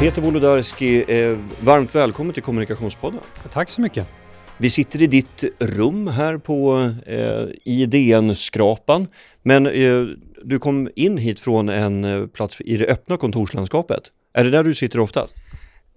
Peter 0.00 0.22
Wolodarski, 0.22 1.04
eh, 1.08 1.38
varmt 1.60 1.94
välkommen 1.94 2.34
till 2.34 2.42
Kommunikationspodden. 2.42 3.20
Tack 3.52 3.70
så 3.70 3.80
mycket. 3.80 4.06
Vi 4.58 4.70
sitter 4.70 5.02
i 5.02 5.06
ditt 5.06 5.44
rum 5.58 6.06
här 6.06 6.38
på 6.38 6.90
eh, 7.06 7.46
IDN-skrapan, 7.64 9.06
men 9.42 9.66
eh, 9.66 10.02
du 10.44 10.58
kom 10.58 10.88
in 10.96 11.18
hit 11.18 11.40
från 11.40 11.68
en 11.68 12.04
eh, 12.04 12.26
plats 12.26 12.60
i 12.60 12.76
det 12.76 12.86
öppna 12.86 13.16
kontorslandskapet. 13.16 14.00
Är 14.34 14.44
det 14.44 14.50
där 14.50 14.64
du 14.64 14.74
sitter 14.74 15.00
oftast? 15.00 15.34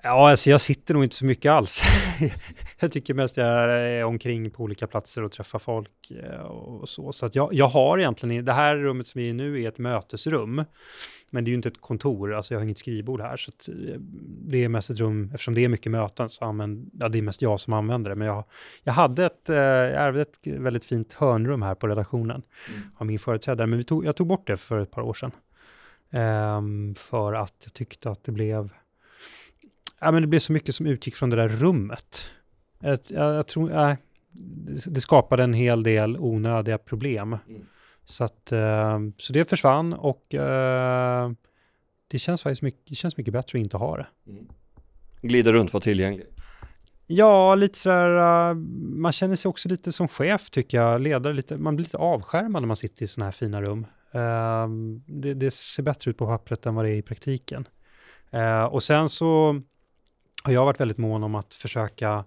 Ja, 0.04 0.30
alltså 0.30 0.50
jag 0.50 0.62
sitter 0.62 0.94
nog 0.94 1.04
inte 1.04 1.16
så 1.16 1.26
mycket 1.26 1.52
alls. 1.52 1.84
jag 2.80 2.92
tycker 2.92 3.14
mest 3.14 3.38
jag 3.38 3.48
är 3.48 4.04
omkring 4.04 4.52
på 4.52 4.64
olika 4.64 4.88
platser 4.88 5.24
och 5.24 5.32
träffar 5.32 5.60
folk 5.60 6.12
eh, 6.12 6.40
och 6.42 6.90
så. 6.90 7.12
Så 7.12 7.26
att 7.26 7.36
jag, 7.36 7.54
jag 7.54 7.68
har 7.68 7.98
egentligen, 8.00 8.46
det 8.46 8.54
här 8.54 8.76
rummet 8.76 9.08
som 9.08 9.22
vi 9.22 9.26
är 9.26 9.30
i 9.30 9.34
nu 9.34 9.64
är 9.64 9.68
ett 9.68 9.78
mötesrum. 9.78 10.64
Men 11.30 11.44
det 11.44 11.50
är 11.50 11.52
ju 11.52 11.56
inte 11.56 11.70
ett 11.70 11.82
kontor, 11.82 12.34
alltså 12.34 12.54
jag 12.54 12.60
har 12.60 12.64
inget 12.64 12.78
skrivbord 12.78 13.22
här. 13.22 13.38
Så 13.38 13.52
eh, 13.72 14.00
det 14.48 14.64
är 14.64 14.70
mest 14.70 14.90
ett 14.90 15.00
rum, 15.00 15.32
eftersom 15.34 15.54
det 15.54 15.64
är 15.64 15.70
mycket 15.70 15.92
möten 15.92 16.30
så 16.30 16.46
använder, 16.46 16.86
ja 17.00 17.10
det 17.10 17.18
är 17.18 17.22
mest 17.22 17.42
jag 17.42 17.60
som 17.60 17.74
använder 17.74 18.10
det. 18.10 18.16
Men 18.16 18.28
jag, 18.28 18.44
jag 18.84 18.94
hade 18.94 19.26
ett, 19.26 19.50
eh, 19.50 19.56
jag 19.56 19.94
ärvde 19.94 20.22
ett 20.22 20.48
väldigt 20.48 20.84
fint 20.84 21.14
hörnrum 21.14 21.62
här 21.62 21.76
på 21.76 21.88
redaktionen 21.88 22.42
mm. 22.70 22.90
av 22.98 23.06
min 23.06 23.20
företrädare. 23.20 23.68
Men 23.68 23.78
vi 23.78 23.84
tog, 23.84 24.06
jag 24.06 24.16
tog 24.16 24.28
bort 24.28 24.48
det 24.48 24.58
för 24.58 24.80
ett 24.80 24.92
par 24.92 25.02
år 25.02 25.14
sedan. 25.14 25.32
Um, 26.12 26.96
för 26.96 27.34
att 27.34 27.62
jag 27.64 27.74
tyckte 27.74 28.10
att 28.10 28.24
det 28.24 28.32
blev 28.32 28.74
ja, 30.00 30.12
men 30.12 30.22
det 30.22 30.28
blev 30.28 30.40
så 30.40 30.54
mycket 30.54 30.76
som 30.76 30.86
utgick 30.86 31.16
från 31.16 31.30
det 31.30 31.36
där 31.36 31.50
rummet. 31.50 32.28
Jag, 32.80 33.00
jag, 33.08 33.36
jag 33.36 33.48
tror, 33.48 33.72
äh, 33.72 33.96
det 34.86 35.02
skapade 35.02 35.44
en 35.44 35.54
hel 35.54 35.84
del 35.84 36.18
onödiga 36.18 36.78
problem. 36.78 37.38
Mm. 37.48 37.62
Så, 38.04 38.24
att, 38.24 38.52
äh, 38.52 39.00
så 39.18 39.34
det 39.34 39.50
försvann 39.50 39.94
och 39.94 40.36
äh, 40.36 41.32
det 42.08 42.20
känns 42.20 42.44
faktiskt 42.44 42.62
mycket, 42.62 42.82
det 42.88 42.96
känns 42.96 43.18
mycket 43.18 43.34
bättre 43.34 43.60
att 43.60 43.64
inte 43.64 43.78
ha 43.78 43.98
det. 43.98 44.08
Mm. 44.28 44.48
Glida 45.22 45.52
runt, 45.52 45.74
vara 45.74 45.82
tillgänglig. 45.82 46.28
Ja, 47.08 47.56
lite 47.56 47.80
sådär, 47.80 48.54
man 49.00 49.12
känner 49.12 49.36
sig 49.36 49.50
också 49.50 49.70
lite 49.70 49.92
som 49.92 50.08
chef 50.08 50.50
tycker 50.50 50.78
jag, 50.78 51.02
ledare 51.02 51.34
lite, 51.34 51.58
man 51.58 51.76
blir 51.76 51.84
lite 51.84 51.98
avskärmad 51.98 52.62
när 52.62 52.68
man 52.68 52.78
sitter 52.78 53.04
i 53.04 53.08
sådana 53.08 53.26
här 53.26 53.32
fina 53.32 53.62
rum. 53.62 53.86
Det, 55.06 55.34
det, 55.34 55.54
ser 55.54 55.84
bättre 55.84 56.12
ut 56.12 56.18
på 56.18 56.26
pappret 56.26 56.66
än 56.66 56.76
vad 56.76 56.86
det 56.86 56.92
är 56.92 56.96
i 56.96 57.02
praktiken. 57.02 57.68
Och 58.70 58.84
sen 58.84 59.10
så 59.10 59.62
har 60.44 60.54
jag 60.54 60.66
varit 60.66 60.80
väldigt 60.80 60.98
mån 60.98 61.24
om 61.24 61.36
att 61.36 61.54
försöka 61.54 62.26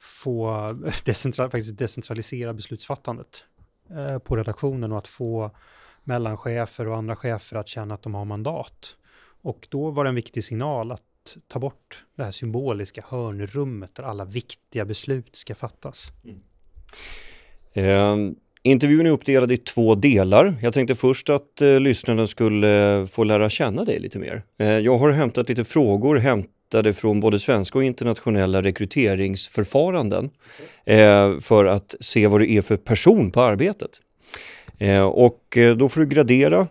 få 0.00 0.68
decentral, 1.04 1.50
faktiskt 1.50 1.78
decentralisera 1.78 2.52
beslutsfattandet 2.52 3.44
eh, 3.90 4.18
på 4.18 4.36
redaktionen 4.36 4.92
och 4.92 4.98
att 4.98 5.08
få 5.08 5.50
mellanchefer 6.04 6.88
och 6.88 6.96
andra 6.96 7.16
chefer 7.16 7.56
att 7.56 7.68
känna 7.68 7.94
att 7.94 8.02
de 8.02 8.14
har 8.14 8.24
mandat. 8.24 8.96
Och 9.42 9.66
då 9.70 9.90
var 9.90 10.04
det 10.04 10.10
en 10.10 10.14
viktig 10.14 10.44
signal 10.44 10.92
att 10.92 11.02
ta 11.48 11.58
bort 11.58 12.04
det 12.16 12.24
här 12.24 12.30
symboliska 12.30 13.04
hörnrummet 13.08 13.94
där 13.94 14.02
alla 14.02 14.24
viktiga 14.24 14.84
beslut 14.84 15.36
ska 15.36 15.54
fattas. 15.54 16.12
Mm. 16.24 16.40
Eh, 17.72 18.34
intervjun 18.62 19.06
är 19.06 19.10
uppdelad 19.10 19.52
i 19.52 19.56
två 19.56 19.94
delar. 19.94 20.54
Jag 20.62 20.74
tänkte 20.74 20.94
först 20.94 21.30
att 21.30 21.62
eh, 21.62 21.80
lyssnarna 21.80 22.26
skulle 22.26 23.06
få 23.10 23.24
lära 23.24 23.48
känna 23.48 23.84
dig 23.84 23.98
lite 23.98 24.18
mer. 24.18 24.42
Eh, 24.58 24.78
jag 24.78 24.98
har 24.98 25.10
hämtat 25.10 25.48
lite 25.48 25.64
frågor, 25.64 26.16
hämt 26.16 26.50
hämtade 26.70 26.92
från 26.92 27.20
både 27.20 27.38
svenska 27.38 27.78
och 27.78 27.84
internationella 27.84 28.62
rekryteringsförfaranden 28.62 30.30
eh, 30.84 31.38
för 31.40 31.64
att 31.66 31.94
se 32.00 32.26
vad 32.26 32.40
det 32.40 32.50
är 32.50 32.62
för 32.62 32.76
person 32.76 33.30
på 33.30 33.40
arbetet. 33.40 33.90
Eh, 34.78 35.02
och 35.02 35.56
eh, 35.56 35.76
då 35.76 35.88
får 35.88 36.00
du 36.00 36.06
gradera 36.06 36.68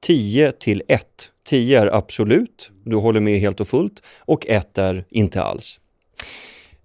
10 0.00 0.46
eh, 0.46 0.50
till 0.50 0.82
1. 0.88 1.06
10 1.44 1.80
är 1.80 1.86
absolut, 1.86 2.70
du 2.84 2.96
håller 2.96 3.20
med 3.20 3.40
helt 3.40 3.60
och 3.60 3.68
fullt 3.68 4.02
och 4.26 4.46
1 4.46 4.78
är 4.78 5.04
inte 5.10 5.42
alls. 5.42 5.80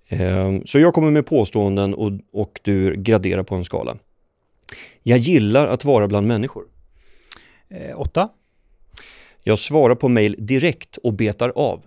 Eh, 0.08 0.52
så 0.66 0.80
jag 0.80 0.94
kommer 0.94 1.12
med 1.12 1.26
påståenden 1.26 1.94
och, 1.94 2.12
och 2.32 2.60
du 2.64 2.96
graderar 2.96 3.44
på 3.44 3.56
en 3.56 3.64
skala. 3.64 3.98
Jag 5.04 5.18
gillar 5.18 5.68
att 5.68 5.86
vara 5.86 6.08
bland 6.08 6.28
människor. 6.28 6.64
8. 7.96 8.22
Eh, 8.22 8.28
jag 9.44 9.60
svarar 9.60 9.96
på 9.96 10.10
mejl 10.10 10.36
direkt 10.40 10.98
och 10.98 11.14
betar 11.14 11.54
av. 11.56 11.84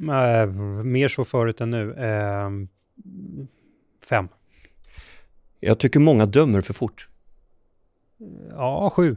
Äh, 0.00 0.46
mer 0.84 1.08
så 1.08 1.24
förut 1.24 1.60
än 1.60 1.70
nu. 1.70 1.94
Äh, 1.94 2.50
fem. 4.04 4.28
Jag 5.60 5.78
tycker 5.78 6.00
många 6.00 6.26
dömer 6.26 6.60
för 6.60 6.74
fort. 6.74 7.08
Ja, 8.50 8.90
sju. 8.90 9.16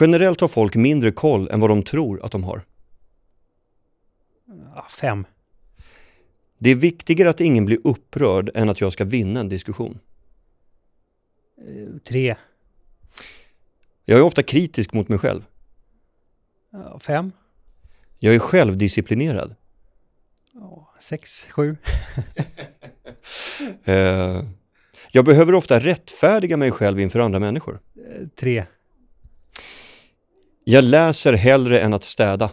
Generellt 0.00 0.40
har 0.40 0.48
folk 0.48 0.74
mindre 0.74 1.10
koll 1.12 1.48
än 1.48 1.60
vad 1.60 1.70
de 1.70 1.82
tror 1.82 2.24
att 2.24 2.32
de 2.32 2.44
har. 2.44 2.62
Ja, 4.74 4.86
fem. 4.90 5.26
Det 6.58 6.70
är 6.70 6.74
viktigare 6.74 7.30
att 7.30 7.40
ingen 7.40 7.64
blir 7.64 7.78
upprörd 7.84 8.50
än 8.54 8.68
att 8.68 8.80
jag 8.80 8.92
ska 8.92 9.04
vinna 9.04 9.40
en 9.40 9.48
diskussion. 9.48 9.98
Eh, 11.58 11.98
tre. 12.04 12.36
Jag 14.04 14.18
är 14.18 14.22
ofta 14.22 14.42
kritisk 14.42 14.92
mot 14.92 15.08
mig 15.08 15.18
själv. 15.18 15.46
fem. 17.00 17.32
Jag 18.18 18.34
är 18.34 18.38
självdisciplinerad. 18.38 19.54
Ja, 20.54 20.94
sex, 21.00 21.46
sju. 21.50 21.76
eh, 23.84 24.42
jag 25.12 25.24
behöver 25.24 25.54
ofta 25.54 25.78
rättfärdiga 25.78 26.56
mig 26.56 26.70
själv 26.70 27.00
inför 27.00 27.18
andra 27.20 27.38
människor. 27.38 27.80
Eh, 27.96 28.28
tre. 28.40 28.64
Jag 30.64 30.84
läser 30.84 31.32
hellre 31.32 31.80
än 31.80 31.94
att 31.94 32.04
städa. 32.04 32.50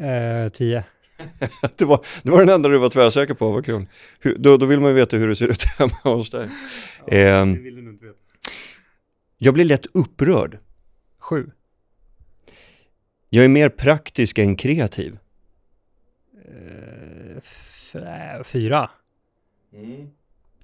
Eh, 0.00 0.52
tio. 0.52 0.84
det, 1.76 1.84
var, 1.84 2.04
det 2.22 2.30
var 2.30 2.38
den 2.38 2.48
enda 2.48 2.68
du 2.68 2.78
var 2.78 2.88
tvärsäker 2.88 3.34
på, 3.34 3.50
vad 3.50 3.64
kul. 3.64 3.86
Hur, 4.20 4.36
då, 4.38 4.56
då 4.56 4.66
vill 4.66 4.80
man 4.80 4.90
ju 4.90 4.94
veta 4.94 5.16
hur 5.16 5.28
det 5.28 5.36
ser 5.36 5.48
ut 5.48 5.64
hemma 5.78 6.16
hos 6.16 6.30
dig. 6.30 6.48
Ja, 7.06 7.14
eh, 7.16 7.46
jag 9.38 9.54
blir 9.54 9.64
lätt 9.64 9.86
upprörd. 9.94 10.58
Sju. 11.18 11.50
Jag 13.34 13.44
är 13.44 13.48
mer 13.48 13.68
praktisk 13.68 14.38
än 14.38 14.56
kreativ. 14.56 15.18
Uh, 17.94 18.42
fyra. 18.44 18.90
Mm. 19.72 20.10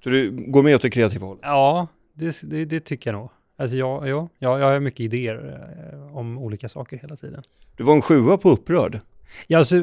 Så 0.03 0.08
du 0.08 0.31
går 0.31 0.62
med 0.62 0.75
åt 0.75 0.82
det 0.82 0.91
kreativa 0.91 1.26
hållet? 1.26 1.41
Ja, 1.44 1.88
det, 2.14 2.41
det, 2.42 2.64
det, 2.64 2.81
tycker 2.81 3.12
jag 3.12 3.20
nog. 3.20 3.31
Alltså 3.56 3.76
jag, 3.76 4.08
ja, 4.08 4.28
jag, 4.38 4.60
jag 4.60 4.66
har 4.66 4.81
mycket 4.81 5.00
idéer 5.00 5.60
eh, 5.92 6.16
om 6.16 6.38
olika 6.38 6.69
saker 6.69 6.98
hela 6.98 7.16
tiden. 7.16 7.42
Du 7.76 7.84
var 7.84 7.94
en 7.94 8.03
sjua 8.03 8.36
på 8.36 8.50
upprörd? 8.50 9.00
Ja, 9.47 9.58
alltså, 9.58 9.76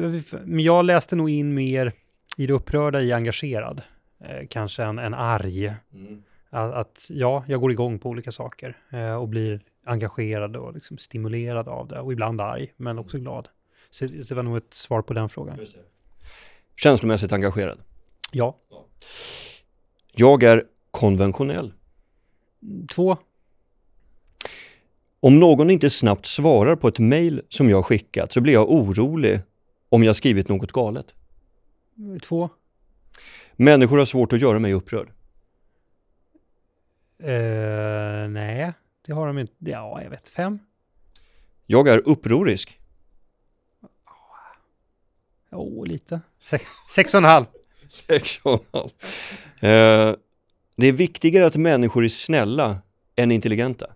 men 0.44 0.60
jag 0.64 0.84
läste 0.84 1.16
nog 1.16 1.30
in 1.30 1.54
mer 1.54 1.92
i 2.36 2.46
det 2.46 2.52
upprörda 2.52 3.00
i 3.00 3.12
engagerad. 3.12 3.82
Eh, 4.24 4.46
kanske 4.50 4.82
en, 4.82 4.98
en 4.98 5.14
arg. 5.14 5.66
Mm. 5.66 6.22
Att, 6.50 6.74
att, 6.74 7.06
ja, 7.08 7.44
jag 7.48 7.60
går 7.60 7.72
igång 7.72 7.98
på 7.98 8.08
olika 8.08 8.32
saker 8.32 8.76
eh, 8.90 9.14
och 9.14 9.28
blir 9.28 9.60
engagerad 9.88 10.56
och 10.56 10.74
liksom 10.74 10.98
stimulerad 10.98 11.68
av 11.68 11.88
det 11.88 12.00
och 12.00 12.12
ibland 12.12 12.40
arg, 12.40 12.72
men 12.76 12.98
också 12.98 13.18
glad. 13.18 13.48
Så 13.90 14.06
det 14.06 14.30
var 14.30 14.42
nog 14.42 14.56
ett 14.56 14.74
svar 14.74 15.02
på 15.02 15.14
den 15.14 15.28
frågan. 15.28 15.58
Känslomässigt 16.76 17.32
engagerad? 17.32 17.78
Ja. 18.32 18.56
Jag 20.12 20.42
är 20.42 20.64
konventionell. 20.90 21.72
Två. 22.94 23.16
Om 25.20 25.40
någon 25.40 25.70
inte 25.70 25.90
snabbt 25.90 26.26
svarar 26.26 26.76
på 26.76 26.88
ett 26.88 26.98
mejl 26.98 27.42
som 27.48 27.70
jag 27.70 27.86
skickat 27.86 28.32
så 28.32 28.40
blir 28.40 28.52
jag 28.52 28.70
orolig 28.70 29.40
om 29.88 30.04
jag 30.04 30.16
skrivit 30.16 30.48
något 30.48 30.72
galet. 30.72 31.14
Två. 32.22 32.50
Människor 33.56 33.98
har 33.98 34.04
svårt 34.04 34.32
att 34.32 34.40
göra 34.40 34.58
mig 34.58 34.72
upprörd. 34.72 35.08
Uh, 37.22 38.28
nej. 38.28 38.72
Det 39.08 39.14
har 39.14 39.26
de 39.26 39.38
inte. 39.38 39.52
Ja, 39.58 40.02
jag 40.02 40.10
vet. 40.10 40.28
Fem? 40.28 40.58
Jag 41.66 41.88
är 41.88 42.08
upprorisk. 42.08 42.80
Åh, 45.50 45.60
oh, 45.60 45.86
lite. 45.86 46.20
Se 46.38 46.58
sex 46.90 47.14
och 47.14 47.18
en 47.18 47.24
halv. 47.24 47.44
Sex 47.88 48.40
och 48.42 48.52
en 48.52 48.66
halv. 48.72 48.90
Eh, 49.60 50.16
det 50.76 50.86
är 50.86 50.92
viktigare 50.92 51.46
att 51.46 51.56
människor 51.56 52.04
är 52.04 52.08
snälla 52.08 52.78
än 53.16 53.32
intelligenta. 53.32 53.86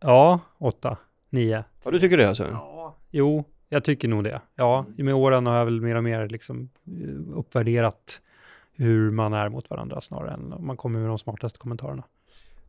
Ja, 0.00 0.40
åtta, 0.58 0.96
nio. 1.30 1.64
Ja, 1.84 1.90
du 1.90 2.00
tycker 2.00 2.16
det 2.16 2.28
alltså? 2.28 2.46
Ja, 2.52 2.96
jo, 3.10 3.44
jag 3.68 3.84
tycker 3.84 4.08
nog 4.08 4.24
det. 4.24 4.40
Ja, 4.54 4.86
med 4.96 5.14
åren 5.14 5.46
har 5.46 5.56
jag 5.56 5.64
väl 5.64 5.80
mer 5.80 5.94
och 5.94 6.04
mer 6.04 6.28
liksom 6.28 6.70
eh, 6.86 7.38
uppvärderat 7.38 8.20
hur 8.72 9.10
man 9.10 9.32
är 9.32 9.48
mot 9.48 9.70
varandra 9.70 10.00
snarare 10.00 10.34
än 10.34 10.54
man 10.58 10.76
kommer 10.76 11.00
med 11.00 11.08
de 11.08 11.18
smartaste 11.18 11.58
kommentarerna. 11.58 12.02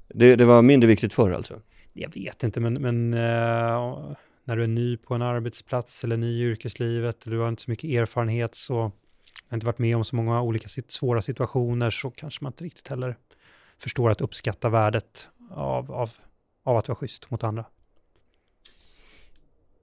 Det, 0.09 0.35
det 0.35 0.45
var 0.45 0.61
mindre 0.61 0.87
viktigt 0.87 1.13
förr 1.13 1.31
alltså? 1.31 1.61
Jag 1.93 2.13
vet 2.13 2.43
inte, 2.43 2.59
men, 2.59 2.73
men 2.73 3.13
eh, 3.13 4.15
när 4.43 4.55
du 4.55 4.63
är 4.63 4.67
ny 4.67 4.97
på 4.97 5.15
en 5.15 5.21
arbetsplats 5.21 6.03
eller 6.03 6.17
ny 6.17 6.39
i 6.39 6.41
yrkeslivet, 6.41 7.21
du 7.23 7.39
har 7.39 7.49
inte 7.49 7.61
så 7.61 7.71
mycket 7.71 7.89
erfarenhet, 7.89 8.55
så 8.55 8.91
har 9.47 9.57
inte 9.57 9.65
varit 9.65 9.79
med 9.79 9.95
om 9.95 10.05
så 10.05 10.15
många 10.15 10.41
olika 10.41 10.67
sit 10.67 10.91
svåra 10.91 11.21
situationer, 11.21 11.89
så 11.89 12.11
kanske 12.11 12.43
man 12.43 12.51
inte 12.51 12.63
riktigt 12.63 12.87
heller 12.87 13.17
förstår 13.77 14.09
att 14.09 14.21
uppskatta 14.21 14.69
värdet 14.69 15.27
av, 15.49 15.91
av, 15.91 16.09
av 16.63 16.77
att 16.77 16.87
vara 16.87 16.95
schysst 16.95 17.31
mot 17.31 17.43
andra. 17.43 17.65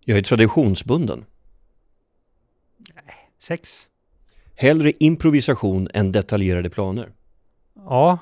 Jag 0.05 0.19
är 0.19 0.23
traditionsbunden. 0.23 1.25
Nej, 2.95 3.31
sex. 3.39 3.89
Hellre 4.55 4.93
improvisation 4.99 5.89
än 5.95 6.13
detaljerade 6.13 6.71
planer. 6.71 7.13
Ja, 7.75 8.19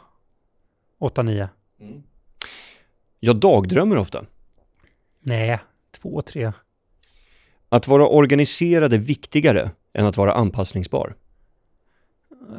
åtta, 0.98 1.22
nio. 1.22 1.48
Mm. 1.80 2.02
Jag 3.20 3.36
dagdrömmer 3.36 3.96
ofta. 3.96 4.24
Nej, 5.20 5.58
två, 6.00 6.22
tre. 6.22 6.52
Att 7.68 7.88
vara 7.88 8.08
organiserad 8.08 8.92
är 8.92 8.98
viktigare 8.98 9.70
än 9.92 10.06
att 10.06 10.16
vara 10.16 10.32
anpassningsbar. 10.32 11.14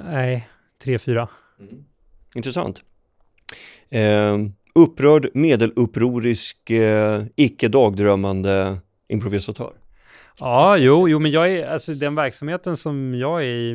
Nej, 0.04 0.50
tre, 0.84 1.00
fyra. 1.00 1.30
Mm. 1.60 1.86
Intressant. 2.36 2.84
Eh, 3.90 4.38
upprörd, 4.76 5.30
medelupprorisk, 5.34 6.70
eh, 6.70 7.24
icke 7.36 7.68
dagdrömmande 7.68 8.78
improvisatör. 9.08 9.74
Ja, 10.40 10.78
jo, 10.78 11.10
jo, 11.10 11.20
men 11.20 11.32
jag 11.32 11.52
är, 11.52 11.68
alltså 11.68 11.94
den 11.94 12.16
verksamheten 12.16 12.78
som 12.78 13.16
jag 13.16 13.44
är 13.44 13.48
i 13.48 13.72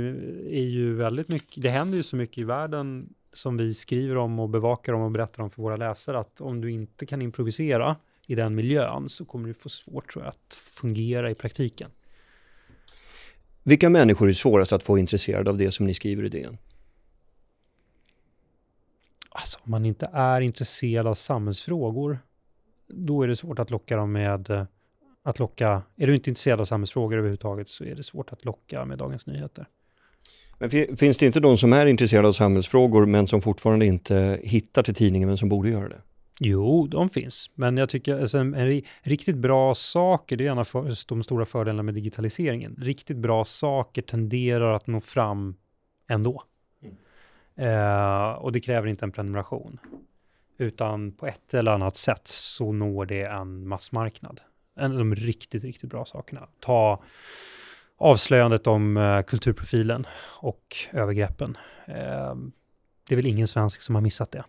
är 0.52 0.68
ju 0.68 0.94
väldigt 0.94 1.28
mycket, 1.28 1.62
det 1.62 1.70
händer 1.70 1.96
ju 1.96 2.02
så 2.02 2.16
mycket 2.16 2.38
i 2.38 2.44
världen 2.44 3.08
som 3.32 3.56
vi 3.56 3.74
skriver 3.74 4.16
om 4.16 4.38
och 4.38 4.48
bevakar 4.48 4.92
om 4.92 5.02
och 5.02 5.10
berättar 5.10 5.42
om 5.42 5.50
för 5.50 5.62
våra 5.62 5.76
läsare, 5.76 6.18
att 6.18 6.40
om 6.40 6.60
du 6.60 6.70
inte 6.70 7.06
kan 7.06 7.22
improvisera 7.22 7.96
i 8.26 8.34
den 8.34 8.54
miljön 8.54 9.08
så 9.08 9.24
kommer 9.24 9.48
du 9.48 9.54
få 9.54 9.68
svårt 9.68 10.12
tror 10.12 10.24
jag, 10.24 10.30
att 10.30 10.54
fungera 10.54 11.30
i 11.30 11.34
praktiken. 11.34 11.90
Vilka 13.62 13.90
människor 13.90 14.28
är 14.28 14.32
svårast 14.32 14.72
att 14.72 14.82
få 14.82 14.98
intresserade 14.98 15.50
av 15.50 15.56
det 15.56 15.70
som 15.70 15.86
ni 15.86 15.94
skriver 15.94 16.24
i 16.24 16.28
DN? 16.28 16.58
Alltså, 19.30 19.58
om 19.62 19.70
man 19.70 19.84
inte 19.84 20.10
är 20.12 20.40
intresserad 20.40 21.06
av 21.06 21.14
samhällsfrågor, 21.14 22.18
då 22.88 23.22
är 23.22 23.28
det 23.28 23.36
svårt 23.36 23.58
att 23.58 23.70
locka 23.70 23.96
dem 23.96 24.12
med 24.12 24.50
eh, 24.50 24.64
att 25.22 25.38
locka, 25.38 25.82
är 25.96 26.06
du 26.06 26.14
inte 26.14 26.30
intresserad 26.30 26.60
av 26.60 26.64
samhällsfrågor 26.64 27.16
överhuvudtaget 27.16 27.68
så 27.68 27.84
är 27.84 27.94
det 27.94 28.02
svårt 28.02 28.32
att 28.32 28.44
locka 28.44 28.84
med 28.84 28.98
Dagens 28.98 29.26
Nyheter. 29.26 29.66
Men 30.60 30.96
finns 30.96 31.18
det 31.18 31.26
inte 31.26 31.40
de 31.40 31.58
som 31.58 31.72
är 31.72 31.86
intresserade 31.86 32.28
av 32.28 32.32
samhällsfrågor 32.32 33.06
men 33.06 33.26
som 33.26 33.40
fortfarande 33.40 33.86
inte 33.86 34.40
hittar 34.42 34.82
till 34.82 34.94
tidningen 34.94 35.28
men 35.28 35.36
som 35.36 35.48
borde 35.48 35.68
göra 35.68 35.88
det? 35.88 36.00
Jo, 36.40 36.86
de 36.86 37.08
finns. 37.08 37.50
Men 37.54 37.76
jag 37.76 37.88
tycker 37.88 38.20
alltså, 38.20 38.38
en, 38.38 38.54
en 38.54 38.82
riktigt 39.02 39.36
bra 39.36 39.74
saker, 39.74 40.36
det 40.36 40.46
är 40.46 40.50
en 40.50 40.58
av 40.58 40.64
för, 40.64 41.08
de 41.08 41.22
stora 41.22 41.46
fördelarna 41.46 41.82
med 41.82 41.94
digitaliseringen. 41.94 42.76
Riktigt 42.80 43.16
bra 43.16 43.44
saker 43.44 44.02
tenderar 44.02 44.72
att 44.72 44.86
nå 44.86 45.00
fram 45.00 45.54
ändå. 46.08 46.42
Mm. 46.82 47.74
Eh, 47.74 48.32
och 48.32 48.52
det 48.52 48.60
kräver 48.60 48.88
inte 48.88 49.04
en 49.04 49.12
prenumeration. 49.12 49.78
Utan 50.58 51.12
på 51.12 51.26
ett 51.26 51.54
eller 51.54 51.72
annat 51.72 51.96
sätt 51.96 52.26
så 52.26 52.72
når 52.72 53.06
det 53.06 53.22
en 53.22 53.68
massmarknad. 53.68 54.40
En 54.76 54.92
av 54.92 54.98
de 54.98 55.14
riktigt, 55.14 55.64
riktigt 55.64 55.90
bra 55.90 56.04
sakerna. 56.04 56.48
Ta 56.60 57.02
avslöjandet 58.00 58.66
om 58.66 58.96
uh, 58.96 59.22
kulturprofilen 59.22 60.06
och 60.40 60.76
övergreppen. 60.92 61.56
Uh, 61.88 62.34
det 63.08 63.14
är 63.14 63.16
väl 63.16 63.26
ingen 63.26 63.46
svensk 63.46 63.82
som 63.82 63.94
har 63.94 64.02
missat 64.02 64.32
det 64.32 64.44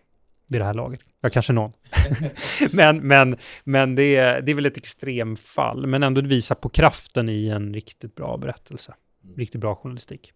vid 0.48 0.60
det 0.60 0.64
här 0.64 0.74
laget. 0.74 1.00
Ja, 1.20 1.30
kanske 1.30 1.52
någon. 1.52 1.72
men 2.72 3.06
men, 3.06 3.36
men 3.64 3.94
det, 3.94 4.16
är, 4.16 4.40
det 4.42 4.52
är 4.52 4.54
väl 4.54 4.66
ett 4.66 4.76
extremfall, 4.76 5.86
men 5.86 6.02
ändå 6.02 6.20
visar 6.20 6.54
på 6.54 6.68
kraften 6.68 7.28
i 7.28 7.48
en 7.48 7.74
riktigt 7.74 8.14
bra 8.14 8.36
berättelse. 8.36 8.94
Mm. 9.24 9.36
Riktigt 9.36 9.60
bra 9.60 9.74
journalistik. 9.74 10.32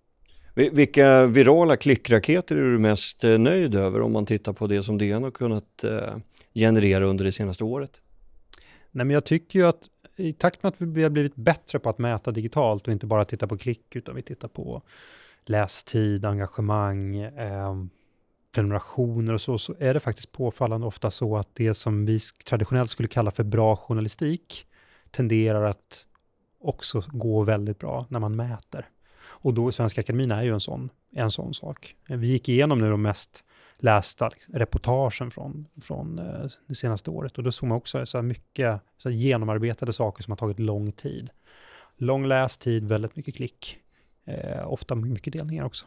Vilka 0.55 1.27
virala 1.27 1.77
klickraketer 1.77 2.57
är 2.57 2.63
du 2.63 2.79
mest 2.79 3.25
eh, 3.25 3.39
nöjd 3.39 3.75
över 3.75 4.01
om 4.01 4.13
man 4.13 4.27
tittar 4.27 4.53
på 4.53 4.67
det 4.67 4.83
som 4.83 4.99
DN 4.99 5.23
har 5.23 5.31
kunnat 5.31 5.85
generera 6.55 7.05
under 7.05 7.25
det 7.25 7.33
senaste 7.33 7.65
året? 7.65 8.01
Nej, 8.97 9.07
men 9.07 9.15
jag 9.15 9.25
tycker 9.25 9.59
ju 9.59 9.67
att 9.67 9.81
i 10.17 10.33
takt 10.33 10.63
med 10.63 10.73
att 10.73 10.81
vi 10.81 11.03
har 11.03 11.11
blivit 11.11 11.37
bättre 11.37 11.79
på 11.79 11.91
att 11.91 11.99
mäta 11.99 12.31
digitalt 12.31 12.87
och 12.87 12.93
inte 12.93 13.07
bara 13.07 13.25
titta 13.25 13.47
på 13.47 13.59
klick, 13.59 13.97
utan 13.97 14.15
vi 14.15 14.23
tittar 14.23 14.49
på 14.49 14.83
lästid, 15.45 16.25
engagemang, 16.25 17.17
eh, 17.17 17.75
prenumerationer 18.53 19.33
och 19.33 19.41
så, 19.41 19.59
så 19.59 19.75
är 19.79 19.95
det 19.95 20.01
faktiskt 20.01 20.33
påfallande 20.33 20.87
ofta 20.87 21.11
så 21.11 21.37
att 21.37 21.49
det 21.55 21.75
som 21.75 22.07
vi 22.07 22.19
traditionellt 22.45 22.91
skulle 22.91 23.09
kalla 23.09 23.31
för 23.31 23.45
bra 23.45 23.77
journalistik 23.77 24.67
tenderar 25.11 25.63
att 25.63 26.07
också 26.61 27.03
gå 27.07 27.43
väldigt 27.43 27.79
bra 27.79 28.07
när 28.09 28.21
man 28.21 28.37
mäter. 28.37 28.89
Och 29.19 29.55
då 29.55 29.73
Svenska 29.73 30.01
Akademin 30.01 30.31
är 30.31 30.43
ju 30.43 30.53
en 30.53 30.61
sån, 30.61 30.91
en 31.13 31.31
sån 31.31 31.55
sak. 31.55 31.97
Vi 32.09 32.27
gick 32.27 32.49
igenom 32.49 32.79
nu 32.79 32.91
de 32.91 33.03
mest 33.03 33.45
lästa 33.79 34.31
reportagen 34.53 35.31
från, 35.31 35.67
från 35.83 36.19
eh, 36.19 36.47
det 36.67 36.75
senaste 36.75 37.11
året. 37.11 37.39
Och 37.39 37.45
då 37.45 37.53
såg 37.53 37.69
man 37.69 37.79
också 37.79 38.07
så 38.07 38.23
mycket 38.23 38.81
så 38.99 39.11
genomarbetade 39.11 39.93
saker 39.93 40.23
som 40.23 40.31
har 40.33 40.37
tagit 40.37 40.59
lång 40.59 40.93
tid. 40.93 41.31
Lång 41.97 42.27
lästid, 42.27 42.89
väldigt 42.89 43.17
mycket 43.17 43.35
klick. 43.35 43.79
Eh, 44.27 44.73
ofta 44.73 44.95
mycket 44.95 45.33
delningar 45.33 45.65
också. 45.65 45.87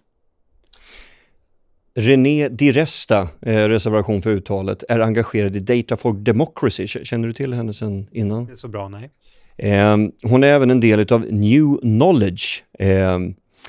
René 1.95 2.49
Diresta, 2.49 3.21
eh, 3.41 3.67
reservation 3.67 4.21
för 4.21 4.29
uttalet, 4.29 4.83
är 4.89 4.99
engagerad 4.99 5.55
i 5.55 5.59
Data 5.59 5.97
for 5.97 6.13
Democracy. 6.13 6.87
Känner 6.87 7.27
du 7.27 7.33
till 7.33 7.53
henne 7.53 7.73
sedan 7.73 8.07
innan? 8.11 8.45
Det 8.45 8.51
är 8.51 8.55
så 8.55 8.67
bra, 8.67 8.89
nej. 8.89 9.11
Eh, 9.57 9.97
hon 10.23 10.43
är 10.43 10.47
även 10.47 10.71
en 10.71 10.79
del 10.79 11.13
av 11.13 11.25
New 11.33 11.77
Knowledge, 11.81 12.63
eh, 12.79 13.19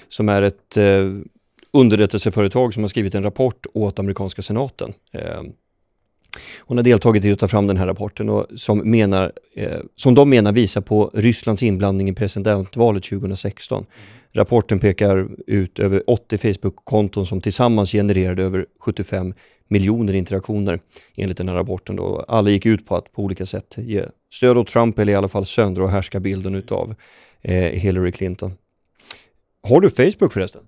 som 0.08 0.28
är 0.28 0.42
ett 0.42 0.76
eh, 0.76 1.08
underrättelseföretag 1.72 2.74
som 2.74 2.82
har 2.82 2.88
skrivit 2.88 3.14
en 3.14 3.22
rapport 3.22 3.66
åt 3.74 3.98
amerikanska 3.98 4.42
senaten. 4.42 4.92
Ehm, 5.12 5.52
hon 6.58 6.76
har 6.76 6.84
deltagit 6.84 7.24
i 7.24 7.32
att 7.32 7.38
ta 7.38 7.48
fram 7.48 7.66
den 7.66 7.76
här 7.76 7.86
rapporten 7.86 8.28
och 8.28 8.46
som, 8.56 8.78
menar, 8.78 9.32
eh, 9.54 9.78
som 9.96 10.14
de 10.14 10.30
menar 10.30 10.52
visar 10.52 10.80
på 10.80 11.10
Rysslands 11.14 11.62
inblandning 11.62 12.08
i 12.08 12.14
presidentvalet 12.14 13.02
2016. 13.02 13.86
Rapporten 14.32 14.78
pekar 14.78 15.28
ut 15.46 15.78
över 15.78 16.02
80 16.06 16.38
Facebook-konton 16.38 17.26
som 17.26 17.40
tillsammans 17.40 17.92
genererade 17.92 18.42
över 18.42 18.66
75 18.80 19.34
miljoner 19.68 20.12
interaktioner 20.12 20.80
enligt 21.16 21.38
den 21.38 21.48
här 21.48 21.56
rapporten. 21.56 21.96
Då. 21.96 22.24
Alla 22.28 22.50
gick 22.50 22.66
ut 22.66 22.86
på 22.86 22.96
att 22.96 23.12
på 23.12 23.22
olika 23.22 23.46
sätt 23.46 23.74
ge 23.78 24.04
stöd 24.32 24.58
åt 24.58 24.68
Trump 24.68 24.98
eller 24.98 25.12
i 25.12 25.16
alla 25.16 25.28
fall 25.28 25.46
söndra 25.46 25.84
och 25.84 25.90
härska 25.90 26.20
bilden 26.20 26.54
utav 26.54 26.94
eh, 27.42 27.54
Hillary 27.54 28.12
Clinton. 28.12 28.52
Har 29.68 29.80
du 29.80 29.90
Facebook 29.90 30.32
förresten? 30.32 30.62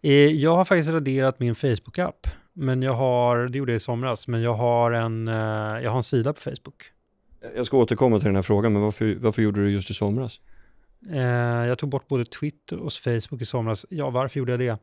Eh, 0.00 0.12
jag 0.12 0.56
har 0.56 0.64
faktiskt 0.64 0.90
raderat 0.90 1.40
min 1.40 1.54
Facebook-app, 1.54 2.26
men 2.52 2.82
jag 2.82 2.94
har, 2.94 3.48
det 3.48 3.58
gjorde 3.58 3.72
jag 3.72 3.76
i 3.76 3.80
somras, 3.80 4.28
men 4.28 4.42
jag 4.42 4.54
har 4.54 4.92
en, 4.92 5.28
eh, 5.28 5.34
jag 5.82 5.90
har 5.90 5.96
en 5.96 6.02
sida 6.02 6.32
på 6.32 6.40
Facebook. 6.40 6.82
Jag 7.56 7.66
ska 7.66 7.76
återkomma 7.76 8.18
till 8.18 8.26
den 8.26 8.34
här 8.34 8.42
frågan, 8.42 8.72
men 8.72 8.82
varför, 8.82 9.16
varför 9.20 9.42
gjorde 9.42 9.60
du 9.60 9.70
just 9.70 9.90
i 9.90 9.94
somras? 9.94 10.40
Eh, 11.10 11.20
jag 11.66 11.78
tog 11.78 11.88
bort 11.88 12.08
både 12.08 12.24
Twitter 12.24 12.78
och 12.78 12.92
Facebook 12.92 13.40
i 13.40 13.44
somras. 13.44 13.86
Ja, 13.88 14.10
varför 14.10 14.38
gjorde 14.38 14.52
jag 14.52 14.60
det? 14.60 14.78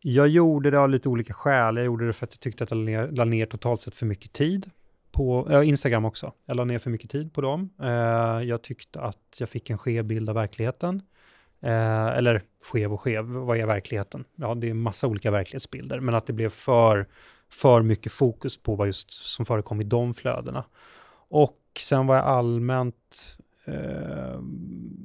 Jag 0.00 0.28
gjorde 0.28 0.70
det 0.70 0.80
av 0.80 0.90
lite 0.90 1.08
olika 1.08 1.32
skäl. 1.32 1.76
Jag 1.76 1.84
gjorde 1.84 2.06
det 2.06 2.12
för 2.12 2.26
att 2.26 2.32
jag 2.32 2.40
tyckte 2.40 2.64
att 2.64 2.70
jag 2.70 3.18
la 3.18 3.24
ner, 3.24 3.46
totalt 3.46 3.80
sett 3.80 3.94
för 3.94 4.06
mycket 4.06 4.32
tid 4.32 4.70
på 5.12 5.48
äh, 5.50 5.68
Instagram 5.68 6.04
också. 6.04 6.32
Jag 6.46 6.56
la 6.56 6.64
ner 6.64 6.78
för 6.78 6.90
mycket 6.90 7.10
tid 7.10 7.32
på 7.32 7.40
dem. 7.40 7.70
Uh, 7.82 7.88
jag 8.44 8.62
tyckte 8.62 9.00
att 9.00 9.36
jag 9.38 9.48
fick 9.48 9.70
en 9.70 9.78
skev 9.78 10.04
bild 10.04 10.28
av 10.28 10.34
verkligheten. 10.34 11.02
Eh, 11.62 12.06
eller 12.06 12.42
skev 12.62 12.92
och 12.92 13.00
skev, 13.00 13.24
vad 13.24 13.58
är 13.58 13.66
verkligheten? 13.66 14.24
Ja, 14.34 14.54
det 14.54 14.70
är 14.70 14.74
massa 14.74 15.06
olika 15.06 15.30
verklighetsbilder, 15.30 16.00
men 16.00 16.14
att 16.14 16.26
det 16.26 16.32
blev 16.32 16.48
för, 16.48 17.06
för 17.48 17.82
mycket 17.82 18.12
fokus 18.12 18.62
på 18.62 18.74
vad 18.74 18.86
just 18.86 19.12
som 19.12 19.46
förekom 19.46 19.80
i 19.80 19.84
de 19.84 20.14
flödena. 20.14 20.64
Och 21.28 21.60
sen 21.78 22.06
var 22.06 22.16
jag 22.16 22.24
allmänt, 22.24 23.36
eh, 23.64 23.74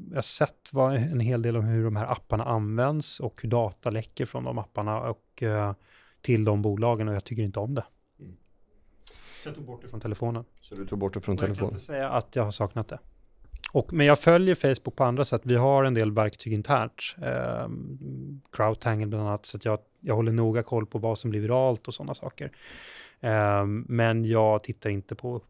jag 0.10 0.16
har 0.16 0.22
sett 0.22 0.70
vad, 0.72 0.96
en 0.96 1.20
hel 1.20 1.42
del 1.42 1.58
om 1.58 1.66
hur 1.66 1.84
de 1.84 1.96
här 1.96 2.12
apparna 2.12 2.44
används 2.44 3.20
och 3.20 3.42
hur 3.42 3.50
data 3.50 3.90
läcker 3.90 4.26
från 4.26 4.44
de 4.44 4.58
apparna 4.58 5.02
och 5.02 5.44
eh, 5.44 5.74
till 6.22 6.46
de 6.46 6.62
bolagen 6.62 7.08
och 7.08 7.16
jag 7.16 7.24
tycker 7.24 7.44
inte 7.44 7.60
om 7.60 7.76
det. 7.76 7.86
Mm. 8.20 8.38
Så 9.44 9.50
jag 9.50 9.56
tog 9.56 9.66
bort 9.66 9.82
det 9.82 9.88
från 9.88 10.02
telefonen. 10.02 10.46
Så 10.62 10.76
du 10.76 10.86
tog 10.86 11.00
bort 11.00 11.14
det 11.14 11.22
från 11.22 11.38
telefonen? 11.38 11.64
Jag 11.64 11.70
kan 11.70 11.76
inte 11.76 11.86
säga 11.86 12.10
att 12.10 12.36
jag 12.36 12.44
har 12.44 12.52
saknat 12.52 12.88
det. 12.88 13.00
Och, 13.78 13.94
men 13.94 14.06
jag 14.06 14.20
följer 14.20 14.56
Facebook 14.56 14.96
på 14.96 15.04
andra 15.04 15.26
sätt. 15.26 15.42
Vi 15.44 15.56
har 15.56 15.84
en 15.84 15.94
del 15.94 16.12
verktyg 16.12 16.54
internt. 16.54 17.16
Eh, 17.22 17.68
Crowdtangle 18.52 19.08
bland 19.08 19.28
annat. 19.28 19.46
Så 19.46 19.58
att 19.58 19.66
jag, 19.66 19.80
jag 20.00 20.16
håller 20.16 20.32
noga 20.32 20.64
koll 20.64 20.86
på 20.86 21.00
vad 21.00 21.18
som 21.18 21.30
blir 21.30 21.40
viralt 21.40 21.88
och 21.88 21.94
sådana 21.94 22.14
saker. 22.14 22.52
Eh, 23.20 23.66
men 23.88 24.26
jag 24.26 24.64
tittar 24.64 24.90
inte 24.90 25.16
på 25.16 25.42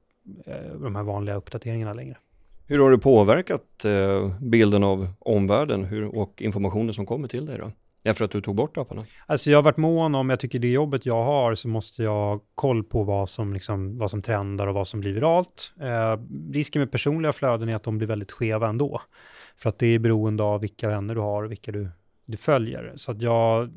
eh, 0.46 0.74
de 0.82 0.96
här 0.96 1.04
vanliga 1.04 1.36
uppdateringarna 1.36 1.94
längre. 1.94 2.18
Hur 2.66 2.80
har 2.80 2.92
det 2.92 2.98
påverkat 2.98 3.86
eh, 3.86 4.34
bilden 4.42 4.84
av 4.84 5.08
omvärlden 5.20 5.84
hur, 5.84 6.16
och 6.16 6.42
informationen 6.42 6.94
som 6.94 7.06
kommer 7.06 7.28
till 7.28 7.46
dig 7.46 7.58
då? 7.58 7.72
Efter 8.08 8.26
att 8.26 8.32
du 8.32 8.42
tog 8.42 8.56
bort 8.56 8.78
aporna? 8.78 9.06
Alltså 9.26 9.50
jag 9.50 9.58
har 9.58 9.64
varit 9.64 9.78
mån 9.78 10.16
om, 10.16 10.30
jag 10.30 10.40
tycker 10.40 10.60
det 10.60 10.68
jobbet 10.68 11.06
jag 11.06 11.24
har, 11.24 11.56
så 11.56 11.68
måste 11.68 12.04
jag 12.04 12.12
ha 12.12 12.40
koll 12.56 12.84
på 12.84 13.04
vad 13.04 13.30
som, 13.30 13.54
liksom, 13.54 13.98
vad 13.98 14.10
som 14.10 14.22
trendar 14.22 14.68
och 14.68 14.74
vad 14.74 14.88
som 14.88 15.00
blir 15.00 15.14
viralt. 15.14 15.74
Eh, 15.82 16.20
risken 16.52 16.80
med 16.80 16.92
personliga 16.92 17.34
flöden 17.34 17.70
är 17.70 17.76
att 17.76 17.84
de 17.84 17.98
blir 17.98 18.08
väldigt 18.08 18.32
skeva 18.32 18.68
ändå. 18.68 19.02
För 19.56 19.70
att 19.70 19.80
det 19.80 19.88
är 19.88 20.00
beroende 20.00 20.44
av 20.44 20.62
vilka 20.62 20.90
vänner 20.90 21.16
du 21.16 21.22
har 21.22 21.44
och 21.44 21.52
vilka 21.52 21.72
du, 21.72 21.90
du 22.26 22.38
följer. 22.38 22.94
Så 22.96 23.12
att 23.12 23.22
jag 23.22 23.70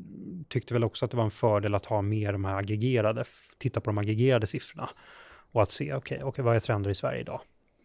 tyckte 0.47 0.73
väl 0.73 0.83
också 0.83 1.05
att 1.05 1.11
det 1.11 1.17
var 1.17 1.23
en 1.23 1.31
fördel 1.31 1.75
att 1.75 1.85
ha 1.85 2.01
mer 2.01 2.31
de 2.31 2.45
här 2.45 2.55
aggregerade, 2.55 3.23
titta 3.57 3.81
på 3.81 3.89
de 3.89 3.97
aggregerade 3.97 4.47
siffrorna. 4.47 4.89
Och 5.51 5.61
att 5.61 5.71
se, 5.71 5.93
okej, 5.93 6.17
okay, 6.17 6.27
okay, 6.27 6.45
vad 6.45 6.55
är 6.55 6.59
trender 6.59 6.89
i 6.89 6.95
Sverige 6.95 7.21
idag? 7.21 7.41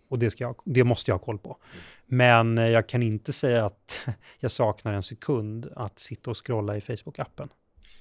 Och 0.08 0.18
det, 0.18 0.30
ska 0.30 0.44
jag, 0.44 0.56
det 0.64 0.84
måste 0.84 1.10
jag 1.10 1.18
ha 1.18 1.24
koll 1.24 1.38
på. 1.38 1.56
Men 2.06 2.58
eh, 2.58 2.68
jag 2.68 2.88
kan 2.88 3.02
inte 3.02 3.32
säga 3.32 3.66
att 3.66 4.00
jag 4.38 4.50
saknar 4.50 4.92
en 4.92 5.02
sekund 5.02 5.68
att 5.76 5.98
sitta 5.98 6.30
och 6.30 6.46
scrolla 6.46 6.76
i 6.76 6.80
Facebook-appen. 6.80 7.48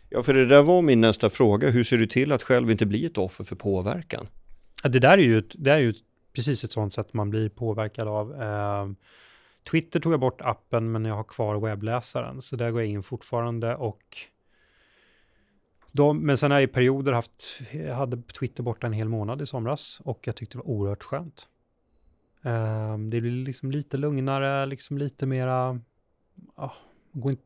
Ja, 0.09 0.23
för 0.23 0.33
det 0.33 0.45
där 0.45 0.63
var 0.63 0.81
min 0.81 1.01
nästa 1.01 1.29
fråga. 1.29 1.69
Hur 1.69 1.83
ser 1.83 1.97
du 1.97 2.07
till 2.07 2.31
att 2.31 2.43
själv 2.43 2.71
inte 2.71 2.85
bli 2.85 3.05
ett 3.05 3.17
offer 3.17 3.43
för 3.43 3.55
påverkan? 3.55 4.27
det 4.83 4.99
där 4.99 5.17
är 5.17 5.23
ju, 5.23 5.41
det 5.41 5.71
är 5.71 5.77
ju 5.77 5.93
precis 6.33 6.63
ett 6.63 6.71
sånt 6.71 6.93
sätt 6.93 7.13
man 7.13 7.29
blir 7.29 7.49
påverkad 7.49 8.07
av. 8.07 8.41
Eh, 8.41 8.87
Twitter 9.71 9.99
tog 9.99 10.13
jag 10.13 10.19
bort 10.19 10.41
appen, 10.41 10.91
men 10.91 11.05
jag 11.05 11.15
har 11.15 11.23
kvar 11.23 11.59
webbläsaren, 11.59 12.41
så 12.41 12.55
där 12.55 12.71
går 12.71 12.81
jag 12.81 12.89
in 12.89 13.03
fortfarande 13.03 13.75
och 13.75 14.17
de, 15.91 16.19
men 16.19 16.37
sen 16.37 16.51
har 16.51 16.59
jag 16.59 16.69
i 16.69 16.73
perioder 16.73 17.11
haft, 17.11 17.61
jag 17.71 17.95
hade 17.95 18.21
Twitter 18.21 18.63
borta 18.63 18.87
en 18.87 18.93
hel 18.93 19.09
månad 19.09 19.41
i 19.41 19.45
somras 19.45 20.01
och 20.03 20.19
jag 20.27 20.35
tyckte 20.35 20.57
det 20.57 20.63
var 20.63 20.69
oerhört 20.69 21.03
skönt. 21.03 21.47
Um, 22.45 23.09
det 23.09 23.21
blir 23.21 23.31
liksom 23.31 23.71
lite 23.71 23.97
lugnare, 23.97 24.65
liksom 24.65 24.97
lite 24.97 25.25
mera, 25.25 25.79
uh, 26.61 26.73
in, 27.13 27.37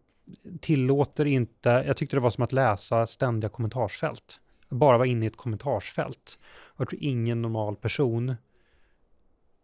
tillåter 0.59 1.25
inte, 1.25 1.69
jag 1.87 1.97
tyckte 1.97 2.15
det 2.15 2.19
var 2.19 2.31
som 2.31 2.43
att 2.43 2.51
läsa 2.51 3.07
ständiga 3.07 3.49
kommentarsfält. 3.49 4.41
Bara 4.69 4.97
vara 4.97 5.07
inne 5.07 5.25
i 5.25 5.27
ett 5.27 5.37
kommentarsfält. 5.37 6.39
Jag 6.77 6.89
tror 6.89 7.03
ingen 7.03 7.41
normal 7.41 7.75
person 7.75 8.35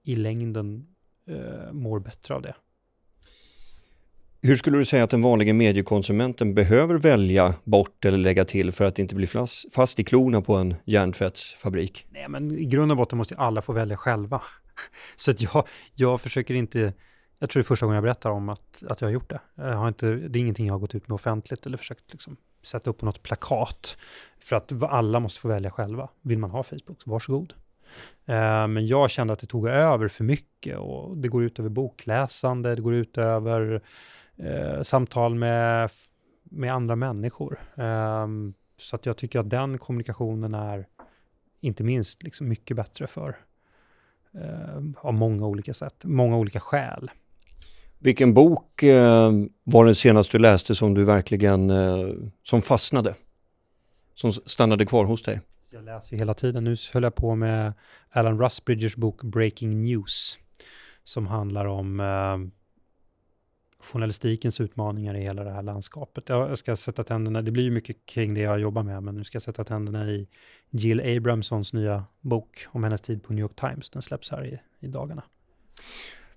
i 0.04 0.16
längden 0.16 0.88
uh, 1.30 1.72
mår 1.72 2.00
bättre 2.00 2.36
av 2.36 2.42
det. 2.42 2.56
Hur 4.42 4.56
skulle 4.56 4.78
du 4.78 4.86
säga 4.86 5.04
att 5.04 5.10
den 5.10 5.22
vanliga 5.22 5.54
mediekonsumenten 5.54 6.54
behöver 6.54 6.96
välja 6.96 7.54
bort 7.64 8.06
eller 8.06 8.18
lägga 8.18 8.46
till 8.46 8.72
för 8.72 8.86
att 8.86 9.00
inte 9.00 9.16
bli 9.16 9.28
fast 9.76 10.00
i 10.00 10.04
klorna 10.04 10.42
på 10.42 10.56
en 10.56 10.76
järntvättsfabrik? 10.86 12.06
Nej, 12.10 12.26
men 12.30 12.52
i 12.52 12.66
grund 12.66 12.92
och 12.92 12.98
botten 12.98 13.18
måste 13.18 13.36
alla 13.36 13.62
få 13.62 13.74
välja 13.74 13.98
själva. 13.98 14.42
Så 15.16 15.32
att 15.32 15.42
jag, 15.42 15.68
jag 15.94 16.22
försöker 16.22 16.54
inte, 16.54 16.94
jag 17.40 17.50
tror 17.50 17.60
det 17.60 17.64
är 17.64 17.68
första 17.68 17.86
gången 17.86 17.96
jag 17.96 18.04
berättar 18.04 18.30
om 18.30 18.50
att, 18.50 18.84
att 18.90 19.02
jag 19.02 19.08
har 19.08 19.14
gjort 19.14 19.30
det. 19.30 19.40
Jag 19.56 19.76
har 19.76 19.88
inte, 19.88 20.08
det 20.16 20.40
är 20.40 20.42
ingenting 20.42 20.68
jag 20.68 20.74
har 20.74 20.80
gått 20.80 20.96
ut 20.96 21.08
med 21.08 21.16
offentligt 21.16 21.66
eller 21.66 21.78
försökt 21.78 22.12
liksom 22.12 22.38
sätta 22.64 22.90
upp 22.90 22.98
på 22.98 23.06
något 23.06 23.24
plakat. 23.24 23.98
För 24.40 24.56
att 24.56 24.84
alla 24.84 25.20
måste 25.20 25.40
få 25.40 25.48
välja 25.48 25.72
själva. 25.72 26.10
Vill 26.22 26.38
man 26.40 26.52
ha 26.52 26.64
Facebook, 26.64 27.02
så 27.02 27.10
varsågod. 27.10 27.54
Eh, 28.26 28.68
men 28.68 28.88
jag 28.88 29.10
kände 29.10 29.34
att 29.34 29.40
det 29.40 29.48
tog 29.48 29.68
över 29.68 30.08
för 30.08 30.24
mycket 30.24 30.78
och 30.78 31.18
det 31.18 31.28
går 31.28 31.44
ut 31.44 31.60
över 31.60 31.70
bokläsande, 31.70 32.76
det 32.76 32.82
går 32.82 32.94
ut 32.94 33.18
över 33.18 33.82
eh, 34.38 34.82
samtal 34.82 35.36
med, 35.36 35.90
med 36.44 36.74
andra 36.74 36.96
människor. 36.96 37.60
Eh, 37.76 38.28
så 38.78 38.96
att 38.96 39.06
jag 39.06 39.18
tycker 39.18 39.40
att 39.40 39.50
den 39.50 39.78
kommunikationen 39.78 40.54
är 40.54 40.88
inte 41.60 41.84
minst 41.84 42.24
liksom 42.24 42.48
mycket 42.48 42.78
bättre 42.78 43.08
för, 43.08 43.38
av 44.98 45.14
många 45.14 45.48
olika 45.48 45.74
sätt, 45.74 45.96
många 46.04 46.38
olika 46.38 46.60
skäl. 46.60 47.12
Vilken 48.00 48.34
bok 48.34 48.84
eh, 48.84 49.32
var 49.64 49.86
den 49.86 49.96
senaste 49.96 50.38
du 50.38 50.42
läste 50.42 50.76
som 50.76 50.94
du 50.94 51.06
verkligen 51.06 51.70
eh, 51.70 52.10
som 52.44 52.62
fastnade? 52.62 53.16
Som 54.16 54.32
stannade 54.32 54.86
kvar 54.86 55.06
hos 55.06 55.24
dig? 55.24 55.42
Jag 55.72 55.84
läser 55.84 56.18
hela 56.18 56.34
tiden. 56.34 56.64
Nu 56.64 56.76
höll 56.94 57.04
jag 57.04 57.16
på 57.16 57.36
med 57.36 57.74
Alan 58.10 58.40
Rusbridgers 58.40 58.96
bok 58.96 59.24
Breaking 59.24 59.84
News 59.84 60.40
som 61.04 61.28
handlar 61.28 61.66
om 61.66 62.00
eh, 62.00 62.38
journalistikens 63.86 64.60
utmaningar 64.60 65.16
i 65.16 65.22
hela 65.22 65.44
det 65.44 65.52
här 65.52 65.64
landskapet. 65.64 66.30
Jag 66.30 66.58
ska 66.58 66.76
sätta 66.76 67.04
tänderna, 67.04 67.42
det 67.42 67.52
blir 67.52 67.64
ju 67.64 67.72
mycket 67.72 67.98
kring 68.06 68.34
det 68.34 68.42
jag 68.42 68.60
jobbar 68.60 68.84
med, 68.84 69.04
men 69.04 69.16
nu 69.16 69.24
ska 69.24 69.36
jag 69.36 69.44
sätta 69.44 69.64
tänderna 69.64 70.12
i 70.12 70.28
Jill 70.70 71.18
Abramsons 71.18 71.74
nya 71.74 72.06
bok 72.22 72.66
om 72.68 72.84
hennes 72.84 73.02
tid 73.02 73.24
på 73.24 73.34
New 73.34 73.42
York 73.42 73.56
Times. 73.56 73.90
Den 73.90 74.02
släpps 74.02 74.32
här 74.32 74.46
i, 74.46 74.60
i 74.80 74.88
dagarna. 74.88 75.24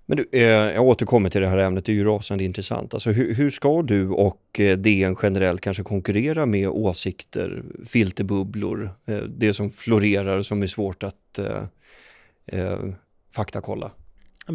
Men 0.05 0.17
du, 0.17 0.29
eh, 0.31 0.41
jag 0.41 0.83
återkommer 0.83 1.29
till 1.29 1.41
det 1.41 1.47
här 1.47 1.57
ämnet, 1.57 1.85
det 1.85 1.91
är 1.91 1.93
ju 1.93 2.03
rasande 2.03 2.43
intressant. 2.43 2.93
Alltså 2.93 3.11
hur, 3.11 3.35
hur 3.35 3.49
ska 3.49 3.81
du 3.81 4.09
och 4.09 4.59
eh, 4.59 4.77
DN 4.77 5.15
generellt 5.21 5.61
kanske 5.61 5.83
konkurrera 5.83 6.45
med 6.45 6.69
åsikter, 6.69 7.63
filterbubblor, 7.85 8.89
eh, 9.05 9.17
det 9.17 9.53
som 9.53 9.69
florerar 9.69 10.41
som 10.41 10.63
är 10.63 10.67
svårt 10.67 11.03
att 11.03 11.39
eh, 11.39 11.63
eh 12.45 12.79
faktakolla? 13.35 13.91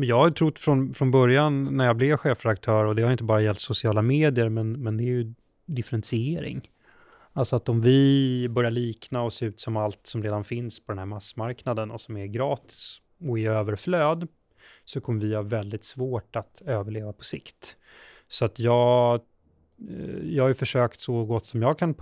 Jag 0.03 0.19
har 0.19 0.31
trott 0.31 0.59
från, 0.59 0.93
från 0.93 1.11
början 1.11 1.77
när 1.77 1.87
jag 1.87 1.97
blev 1.97 2.17
chefredaktör, 2.17 2.85
och 2.85 2.97
det 2.97 3.03
har 3.03 3.13
inte 3.13 3.25
bara 3.25 3.41
gällt 3.41 3.61
sociala 3.61 4.03
medier, 4.03 4.49
men, 4.49 4.73
men 4.73 4.97
det 4.97 5.05
är 5.05 5.07
ju 5.07 5.35
differentiering. 5.67 6.71
Alltså 7.33 7.57
att 7.57 7.69
om 7.69 7.81
vi 7.81 8.49
börjar 8.51 8.71
likna 8.71 9.23
och 9.23 9.33
se 9.33 9.47
ut 9.47 9.61
som 9.61 9.77
allt 9.77 10.07
som 10.07 10.23
redan 10.23 10.45
finns 10.45 10.87
på 10.87 10.93
den 10.93 10.99
här 10.99 11.07
massmarknaden 11.07 11.91
och 11.91 12.01
som 12.01 12.17
är 12.17 12.27
gratis 12.27 13.01
och 13.29 13.39
i 13.39 13.47
överflöd, 13.47 14.29
så 14.85 15.01
kommer 15.01 15.21
vi 15.21 15.35
ha 15.35 15.43
väldigt 15.43 15.85
svårt 15.85 16.37
att 16.37 16.63
överleva 16.67 17.13
på 17.13 17.25
sikt. 17.25 17.77
Så 18.29 18.45
att 18.45 18.59
jag, 18.59 19.21
eh, 19.91 20.35
jag 20.35 20.45
har 20.45 20.49
ju 20.49 20.55
försökt 20.55 21.01
så 21.01 21.25
gott 21.25 21.47
som 21.47 21.63
jag 21.63 21.79
kan 21.79 21.95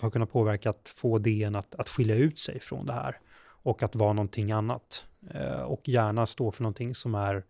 har 0.00 0.10
kunnat 0.10 0.32
påverka 0.32 0.70
att 0.70 0.92
få 0.96 1.18
DN 1.18 1.54
att, 1.54 1.74
att 1.74 1.88
skilja 1.88 2.16
ut 2.16 2.38
sig 2.38 2.60
från 2.60 2.86
det 2.86 2.92
här 2.92 3.18
och 3.42 3.82
att 3.82 3.94
vara 3.94 4.12
någonting 4.12 4.52
annat. 4.52 5.04
Eh, 5.30 5.62
och 5.62 5.88
gärna 5.88 6.26
stå 6.26 6.50
för 6.50 6.62
någonting 6.62 6.94
som 6.94 7.14
är 7.14 7.44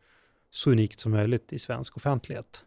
så 0.50 0.70
unikt 0.70 1.00
som 1.00 1.12
möjligt 1.12 1.52
i 1.52 1.58
svensk 1.58 1.96
offentlighet. 1.96 2.64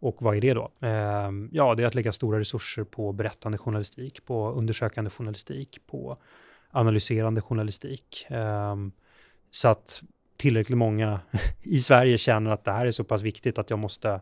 Och 0.00 0.22
vad 0.22 0.36
är 0.36 0.40
det 0.40 0.54
då? 0.54 0.72
Ehm, 0.80 1.48
ja, 1.52 1.74
det 1.74 1.82
är 1.82 1.86
att 1.86 1.94
lägga 1.94 2.12
stora 2.12 2.38
resurser 2.38 2.84
på 2.84 3.12
berättande 3.12 3.58
journalistik, 3.58 4.24
på 4.24 4.50
undersökande 4.52 5.10
journalistik, 5.10 5.78
på 5.86 6.16
analyserande 6.70 7.40
journalistik. 7.40 8.26
Ehm, 8.28 8.92
så 9.50 9.68
att 9.68 10.02
tillräckligt 10.36 10.78
många 10.78 11.20
i 11.62 11.78
Sverige 11.78 12.18
känner 12.18 12.50
att 12.50 12.64
det 12.64 12.72
här 12.72 12.86
är 12.86 12.90
så 12.90 13.04
pass 13.04 13.22
viktigt 13.22 13.58
att 13.58 13.70
jag 13.70 13.78
måste, 13.78 14.20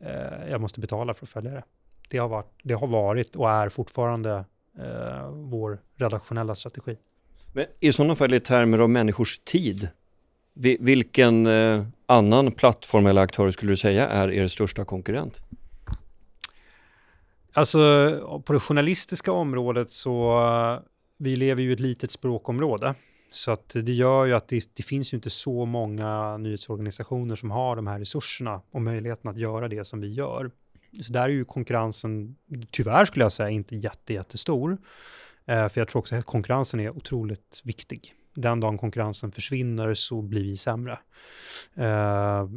eh, 0.00 0.48
jag 0.50 0.60
måste 0.60 0.80
betala 0.80 1.14
för 1.14 1.26
att 1.26 1.30
följa 1.30 1.50
det. 1.50 1.64
Det 2.08 2.18
har 2.18 2.28
varit, 2.28 2.52
det 2.62 2.74
har 2.74 2.86
varit 2.86 3.36
och 3.36 3.50
är 3.50 3.68
fortfarande 3.68 4.44
eh, 4.78 5.30
vår 5.30 5.78
redaktionella 5.96 6.54
strategi. 6.54 6.96
Men 7.54 7.66
i 7.80 7.92
sådana 7.92 8.14
fall 8.14 8.34
i 8.34 8.40
termer 8.40 8.78
av 8.78 8.90
människors 8.90 9.38
tid, 9.38 9.88
vilken 10.80 11.46
eh, 11.46 11.86
annan 12.06 12.52
plattform 12.52 13.06
eller 13.06 13.22
aktör 13.22 13.50
skulle 13.50 13.72
du 13.72 13.76
säga 13.76 14.08
är 14.08 14.30
er 14.30 14.46
största 14.46 14.84
konkurrent? 14.84 15.40
Alltså 17.52 17.78
på 18.46 18.52
det 18.52 18.60
journalistiska 18.60 19.32
området 19.32 19.90
så, 19.90 20.40
vi 21.18 21.36
lever 21.36 21.62
ju 21.62 21.70
i 21.70 21.72
ett 21.72 21.80
litet 21.80 22.10
språkområde. 22.10 22.94
Så 23.30 23.50
att 23.50 23.68
det 23.68 23.92
gör 23.92 24.24
ju 24.24 24.34
att 24.34 24.48
det, 24.48 24.68
det, 24.74 24.82
finns 24.82 25.12
ju 25.12 25.16
inte 25.16 25.30
så 25.30 25.64
många 25.64 26.36
nyhetsorganisationer 26.36 27.36
som 27.36 27.50
har 27.50 27.76
de 27.76 27.86
här 27.86 27.98
resurserna 27.98 28.60
och 28.70 28.82
möjligheten 28.82 29.30
att 29.30 29.36
göra 29.36 29.68
det 29.68 29.84
som 29.84 30.00
vi 30.00 30.12
gör. 30.12 30.50
Så 31.02 31.12
där 31.12 31.22
är 31.22 31.28
ju 31.28 31.44
konkurrensen, 31.44 32.36
tyvärr 32.70 33.04
skulle 33.04 33.24
jag 33.24 33.32
säga, 33.32 33.50
inte 33.50 33.76
jätte, 33.76 34.12
jättestor. 34.12 34.78
Eh, 35.46 35.68
för 35.68 35.80
jag 35.80 35.88
tror 35.88 36.00
också 36.00 36.16
att 36.16 36.24
konkurrensen 36.24 36.80
är 36.80 36.96
otroligt 36.96 37.60
viktig. 37.64 38.14
Den 38.34 38.60
dagen 38.60 38.78
konkurrensen 38.78 39.32
försvinner 39.32 39.94
så 39.94 40.22
blir 40.22 40.42
vi 40.42 40.56
sämre. 40.56 40.98
Eh, 41.74 42.48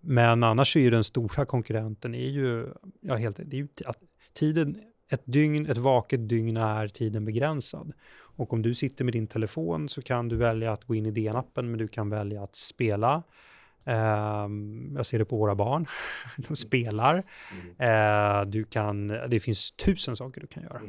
men 0.00 0.42
annars 0.42 0.76
är 0.76 0.80
ju 0.80 0.90
den 0.90 1.04
stora 1.04 1.44
konkurrenten 1.44 2.14
är 2.14 2.28
ju, 2.28 2.66
ja, 3.00 3.16
helt, 3.16 3.36
det 3.36 3.56
är 3.56 3.60
ju 3.60 3.68
att 3.84 3.98
tiden, 4.32 4.80
ett 5.08 5.22
dygn, 5.24 5.66
ett 5.66 5.78
vaket 5.78 6.28
dygn 6.28 6.56
är 6.56 6.88
tiden 6.88 7.24
begränsad. 7.24 7.92
Och 8.38 8.52
om 8.52 8.62
du 8.62 8.74
sitter 8.74 9.04
med 9.04 9.14
din 9.14 9.26
telefon 9.26 9.88
så 9.88 10.02
kan 10.02 10.28
du 10.28 10.36
välja 10.36 10.72
att 10.72 10.84
gå 10.84 10.94
in 10.94 11.06
i 11.06 11.10
DN-appen, 11.10 11.62
men 11.62 11.78
du 11.78 11.88
kan 11.88 12.10
välja 12.10 12.42
att 12.42 12.56
spela. 12.56 13.22
Um, 13.84 14.92
jag 14.96 15.06
ser 15.06 15.18
det 15.18 15.24
på 15.24 15.36
våra 15.36 15.54
barn. 15.54 15.86
De 16.36 16.56
spelar. 16.56 17.22
Mm. 17.78 18.40
Uh, 18.40 18.50
du 18.50 18.64
kan, 18.64 19.08
det 19.08 19.40
finns 19.40 19.72
tusen 19.72 20.16
saker 20.16 20.40
du 20.40 20.46
kan 20.46 20.62
göra. 20.62 20.80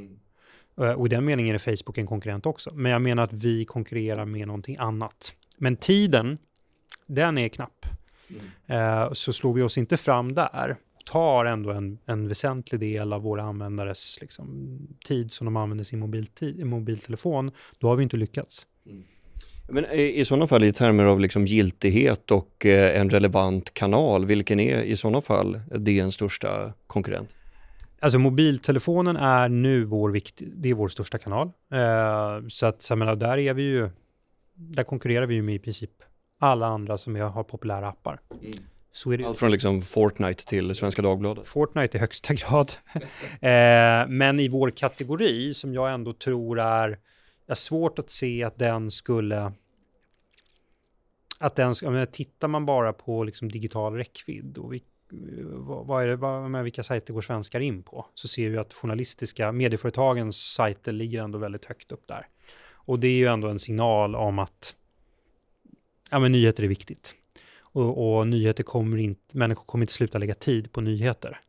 Eh, 0.79 0.91
och 0.91 1.05
i 1.05 1.09
den 1.09 1.25
meningen 1.25 1.55
är 1.55 1.59
Facebook 1.59 1.98
en 1.98 2.07
konkurrent 2.07 2.45
också. 2.45 2.71
Men 2.74 2.91
jag 2.91 3.01
menar 3.01 3.24
att 3.24 3.33
vi 3.33 3.65
konkurrerar 3.65 4.25
med 4.25 4.48
någonting 4.48 4.77
annat. 4.77 5.33
Men 5.57 5.75
tiden, 5.75 6.38
den 7.07 7.38
är 7.38 7.50
knapp. 7.50 7.86
Mm. 8.29 9.03
Eh, 9.03 9.13
så 9.13 9.33
slår 9.33 9.53
vi 9.53 9.62
oss 9.62 9.77
inte 9.77 9.98
fram 9.98 10.33
där, 10.33 10.75
tar 11.05 11.45
ändå 11.45 11.71
en, 11.71 12.00
en 12.05 12.27
väsentlig 12.27 12.79
del 12.79 13.13
av 13.13 13.21
våra 13.21 13.43
användares 13.43 14.17
liksom, 14.21 14.77
tid 15.05 15.31
som 15.31 15.45
de 15.45 15.57
använder 15.57 15.83
sin 15.83 16.00
mobiltid, 16.00 16.65
mobiltelefon, 16.65 17.51
då 17.79 17.88
har 17.88 17.95
vi 17.95 18.03
inte 18.03 18.17
lyckats. 18.17 18.67
Mm. 18.86 19.03
Men 19.71 19.86
i 19.91 20.25
sådana 20.25 20.48
fall 20.48 20.63
i 20.63 20.74
termer 20.74 21.03
av 21.03 21.19
liksom 21.19 21.45
giltighet 21.45 22.31
och 22.31 22.65
eh, 22.65 23.01
en 23.01 23.09
relevant 23.09 23.74
kanal, 23.74 24.25
vilken 24.25 24.59
är 24.59 24.81
i 24.81 24.95
sådana 24.95 25.21
fall 25.21 25.59
DNs 25.69 26.13
största 26.13 26.74
konkurrent? 26.88 27.36
Alltså 28.01 28.20
mobiltelefonen 28.20 29.18
är 29.18 29.50
nu 29.50 29.84
vår, 29.84 30.10
vikt, 30.10 30.41
det 30.56 30.70
är 30.70 30.74
vår 30.74 30.88
största 30.88 31.18
kanal. 31.18 31.51
Eh, 31.72 32.48
så 32.48 32.65
att, 32.65 32.82
så 32.82 32.96
menar, 32.96 33.15
där 33.15 33.38
är 33.38 33.53
vi 33.53 33.63
ju, 33.63 33.89
där 34.53 34.84
konkurrerar 34.84 35.25
vi 35.25 35.36
ju 35.36 35.41
med 35.41 35.56
i 35.56 35.60
princip 35.60 35.91
alla 36.39 36.68
andra 36.68 36.98
som 36.98 37.15
har 37.15 37.44
populära 37.44 37.88
appar. 37.88 38.20
Mm. 38.41 38.58
Så 38.91 39.12
är 39.12 39.18
det. 39.18 39.25
Allt 39.25 39.39
från 39.39 39.51
liksom 39.51 39.82
Fortnite 39.82 40.46
till 40.46 40.75
Svenska 40.75 41.01
Dagbladet. 41.01 41.48
Fortnite 41.48 41.98
i 41.98 42.00
högsta 42.00 42.34
grad. 42.50 42.72
eh, 43.41 44.08
men 44.08 44.39
i 44.39 44.48
vår 44.48 44.72
kategori 44.72 45.53
som 45.53 45.74
jag 45.74 45.94
ändå 45.94 46.13
tror 46.13 46.60
är, 46.60 46.98
är 47.48 47.56
svårt 47.56 48.00
att 48.00 48.10
se 48.10 48.44
att 48.44 48.60
den 48.60 48.91
skulle 48.91 49.51
att 51.39 51.56
den, 51.56 51.74
menar, 51.82 52.06
tittar 52.06 52.48
man 52.48 52.65
bara 52.65 52.94
på 52.94 53.24
liksom 53.24 53.50
digital 53.50 53.94
räckvidd 53.94 54.58
och 54.58 54.74
vi, 54.74 54.84
vad, 55.44 55.86
vad 55.86 56.04
är 56.04 56.08
det, 56.08 56.16
vad, 56.16 56.51
med 56.51 56.63
vilka 56.63 56.84
sajter 56.84 57.13
går 57.13 57.22
svenskar 57.22 57.60
in 57.60 57.84
på? 57.84 58.06
Så 58.13 58.28
ser 58.28 58.50
vi 58.50 58.58
att 58.58 58.74
journalistiska 58.74 59.51
medieföretagens 59.51 60.54
sajter 60.54 60.92
ligger 60.92 61.24
ändå 61.24 61.38
väldigt 61.38 61.66
högt 61.66 61.92
upp 61.92 62.08
där. 62.08 62.28
Och 62.72 63.00
det 63.00 63.08
är 63.08 63.18
ju 63.18 63.25
ändå 63.25 63.48
en 63.48 63.60
signal 63.60 64.16
om 64.16 64.39
att 64.39 64.75
ja, 66.10 66.20
men 66.20 66.32
nyheter 66.32 66.63
är 66.63 66.68
viktigt. 66.68 67.16
Och, 67.60 68.18
och 68.18 68.28
nyheter 68.28 68.63
kommer 68.63 68.98
inte, 68.98 69.38
människor 69.38 69.66
kommer 69.66 69.84
inte 69.84 69.94
sluta 69.94 70.18
lägga 70.18 70.36
tid 70.36 70.72
på 70.72 70.82
nyheter. 70.82 71.39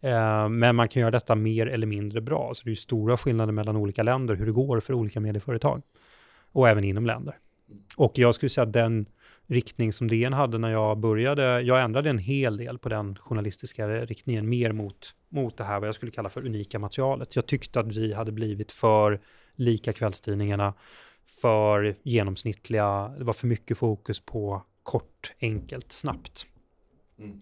Eh, 0.00 0.48
men 0.48 0.76
man 0.76 0.88
kan 0.88 1.00
göra 1.00 1.10
detta 1.10 1.34
mer 1.34 1.66
eller 1.66 1.86
mindre 1.86 2.20
bra. 2.20 2.50
Så 2.54 2.64
det 2.64 2.68
är 2.68 2.70
ju 2.70 2.76
stora 2.76 3.16
skillnader 3.16 3.52
mellan 3.52 3.76
olika 3.76 4.02
länder, 4.02 4.34
hur 4.34 4.46
det 4.46 4.52
går 4.52 4.80
för 4.80 4.94
olika 4.94 5.20
medieföretag. 5.20 5.82
Och 6.52 6.68
även 6.68 6.84
inom 6.84 7.06
länder. 7.06 7.38
Och 7.96 8.18
jag 8.18 8.34
skulle 8.34 8.50
säga 8.50 8.66
att 8.66 8.72
den 8.72 9.06
riktning 9.50 9.92
som 9.92 10.08
DN 10.08 10.32
hade 10.32 10.58
när 10.58 10.70
jag 10.70 10.98
började, 10.98 11.60
jag 11.60 11.82
ändrade 11.82 12.10
en 12.10 12.18
hel 12.18 12.56
del 12.56 12.78
på 12.78 12.88
den 12.88 13.16
journalistiska 13.16 13.88
riktningen, 13.88 14.48
mer 14.48 14.72
mot, 14.72 15.14
mot 15.28 15.56
det 15.56 15.64
här 15.64 15.80
vad 15.80 15.88
jag 15.88 15.94
skulle 15.94 16.12
kalla 16.12 16.28
för 16.28 16.46
unika 16.46 16.78
materialet. 16.78 17.36
Jag 17.36 17.46
tyckte 17.46 17.80
att 17.80 17.96
vi 17.96 18.12
hade 18.12 18.32
blivit 18.32 18.72
för 18.72 19.20
lika 19.54 19.92
kvällstidningarna, 19.92 20.74
för 21.40 21.96
genomsnittliga, 22.02 23.14
det 23.18 23.24
var 23.24 23.32
för 23.32 23.46
mycket 23.46 23.78
fokus 23.78 24.20
på 24.20 24.62
kort, 24.82 25.32
enkelt, 25.40 25.92
snabbt. 25.92 26.46
Mm. 27.18 27.38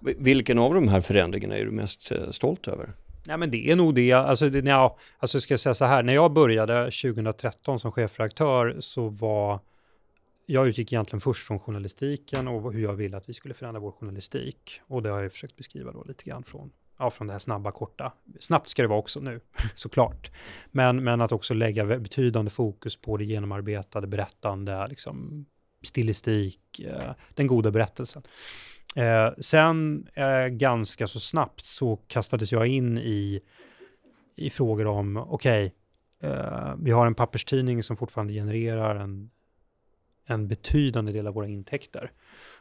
Vilken 0.00 0.58
av 0.58 0.74
de 0.74 0.88
här 0.88 1.00
förändringarna 1.00 1.56
är 1.56 1.64
du 1.64 1.70
mest 1.70 2.12
eh, 2.12 2.30
stolt 2.30 2.68
över? 2.68 2.90
Nej, 3.26 3.36
men 3.36 3.50
det 3.50 3.70
är 3.70 3.76
nog 3.76 3.94
det. 3.94 4.12
Alltså, 4.12 4.48
det, 4.48 4.68
ja, 4.68 4.98
alltså 5.18 5.40
ska 5.40 5.52
jag 5.52 5.60
säga 5.60 5.74
så 5.74 5.84
här, 5.84 6.02
när 6.02 6.14
jag 6.14 6.32
började 6.32 6.84
2013 6.84 7.78
som 7.78 7.92
chefredaktör 7.92 8.76
så 8.80 9.08
var 9.08 9.60
jag 10.46 10.68
utgick 10.68 10.92
egentligen 10.92 11.20
först 11.20 11.46
från 11.46 11.58
journalistiken 11.58 12.48
och 12.48 12.72
hur 12.72 12.82
jag 12.82 12.94
ville 12.94 13.16
att 13.16 13.28
vi 13.28 13.32
skulle 13.32 13.54
förändra 13.54 13.80
vår 13.80 13.92
journalistik. 13.92 14.80
Och 14.86 15.02
det 15.02 15.10
har 15.10 15.22
jag 15.22 15.32
försökt 15.32 15.56
beskriva 15.56 15.92
då 15.92 16.04
lite 16.04 16.24
grann 16.24 16.44
från, 16.44 16.70
ja, 16.98 17.10
från 17.10 17.26
det 17.26 17.32
här 17.32 17.38
snabba, 17.38 17.72
korta. 17.72 18.12
Snabbt 18.40 18.68
ska 18.68 18.82
det 18.82 18.88
vara 18.88 18.98
också 18.98 19.20
nu, 19.20 19.40
såklart. 19.74 20.30
Men, 20.70 21.04
men 21.04 21.20
att 21.20 21.32
också 21.32 21.54
lägga 21.54 21.84
betydande 21.84 22.50
fokus 22.50 22.96
på 22.96 23.16
det 23.16 23.24
genomarbetade, 23.24 24.06
berättande, 24.06 24.88
liksom, 24.88 25.46
stilistik, 25.82 26.80
eh, 26.80 27.12
den 27.34 27.46
goda 27.46 27.70
berättelsen. 27.70 28.22
Eh, 28.96 29.32
sen 29.38 30.08
eh, 30.14 30.46
ganska 30.46 31.06
så 31.06 31.20
snabbt 31.20 31.64
så 31.64 31.96
kastades 31.96 32.52
jag 32.52 32.66
in 32.66 32.98
i, 32.98 33.40
i 34.36 34.50
frågor 34.50 34.86
om, 34.86 35.16
okej, 35.16 35.74
okay, 36.20 36.30
eh, 36.30 36.74
vi 36.78 36.90
har 36.90 37.06
en 37.06 37.14
papperstidning 37.14 37.82
som 37.82 37.96
fortfarande 37.96 38.32
genererar 38.32 38.96
en, 38.96 39.30
en 40.26 40.48
betydande 40.48 41.12
del 41.12 41.26
av 41.26 41.34
våra 41.34 41.48
intäkter. 41.48 42.10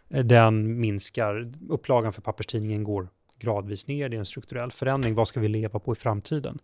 Eh, 0.10 0.26
den 0.26 0.80
minskar, 0.80 1.52
upplagan 1.69 2.13
för 2.13 2.21
papperstidningen 2.21 2.84
går 2.84 3.10
gradvis 3.39 3.88
ner, 3.88 4.10
det 4.10 4.15
är 4.15 4.19
en 4.19 4.26
strukturell 4.26 4.71
förändring. 4.71 5.15
Vad 5.15 5.28
ska 5.28 5.39
vi 5.39 5.47
leva 5.47 5.80
på 5.80 5.93
i 5.93 5.95
framtiden? 5.95 6.60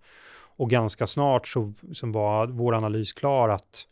Och 0.60 0.70
ganska 0.70 1.08
snart 1.08 1.48
så, 1.48 1.74
så 1.94 2.08
var 2.08 2.48
vår 2.48 2.74
analys 2.74 3.14
klar 3.14 3.50
att 3.50 3.88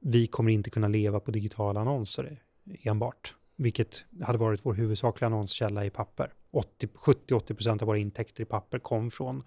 vi 0.00 0.26
kommer 0.26 0.52
inte 0.52 0.70
kunna 0.70 0.88
leva 0.88 1.20
på 1.20 1.30
digitala 1.30 1.80
annonser 1.80 2.24
e-, 2.24 2.76
enbart, 2.82 3.34
vilket 3.56 4.04
hade 4.22 4.38
varit 4.38 4.60
vår 4.62 4.74
huvudsakliga 4.74 5.26
annonskälla 5.26 5.84
i 5.84 5.90
papper. 5.90 6.32
70-80% 6.52 7.82
av 7.82 7.86
våra 7.86 7.98
intäkter 7.98 8.42
i 8.42 8.46
papper 8.46 8.78
kom 8.78 9.10
från 9.10 9.42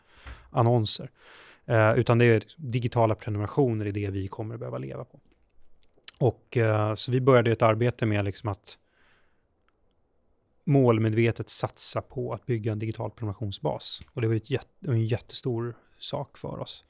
annonser. 0.49 1.09
Eh, 1.65 1.93
utan 1.93 2.17
det 2.17 2.25
är 2.25 2.43
digitala 2.57 3.15
prenumerationer 3.15 3.85
i 3.87 3.91
det 3.91 4.09
vi 4.09 4.27
kommer 4.27 4.53
att 4.53 4.59
behöva 4.59 4.77
leva 4.77 5.05
på. 5.05 5.19
Och 6.17 6.57
eh, 6.57 6.95
så 6.95 7.11
vi 7.11 7.21
började 7.21 7.51
ett 7.51 7.61
arbete 7.61 8.05
med 8.05 8.25
liksom 8.25 8.49
att 8.49 8.77
målmedvetet 10.63 11.49
satsa 11.49 12.01
på 12.01 12.33
att 12.33 12.45
bygga 12.45 12.71
en 12.71 12.79
digital 12.79 13.11
prenumerationsbas. 13.11 13.99
Och 14.13 14.21
det 14.21 14.27
var, 14.27 14.35
ett 14.35 14.49
jätt, 14.49 14.67
en 14.87 15.05
jättestor 15.05 15.75
sak 15.99 16.37
för 16.37 16.59
oss. 16.59 16.83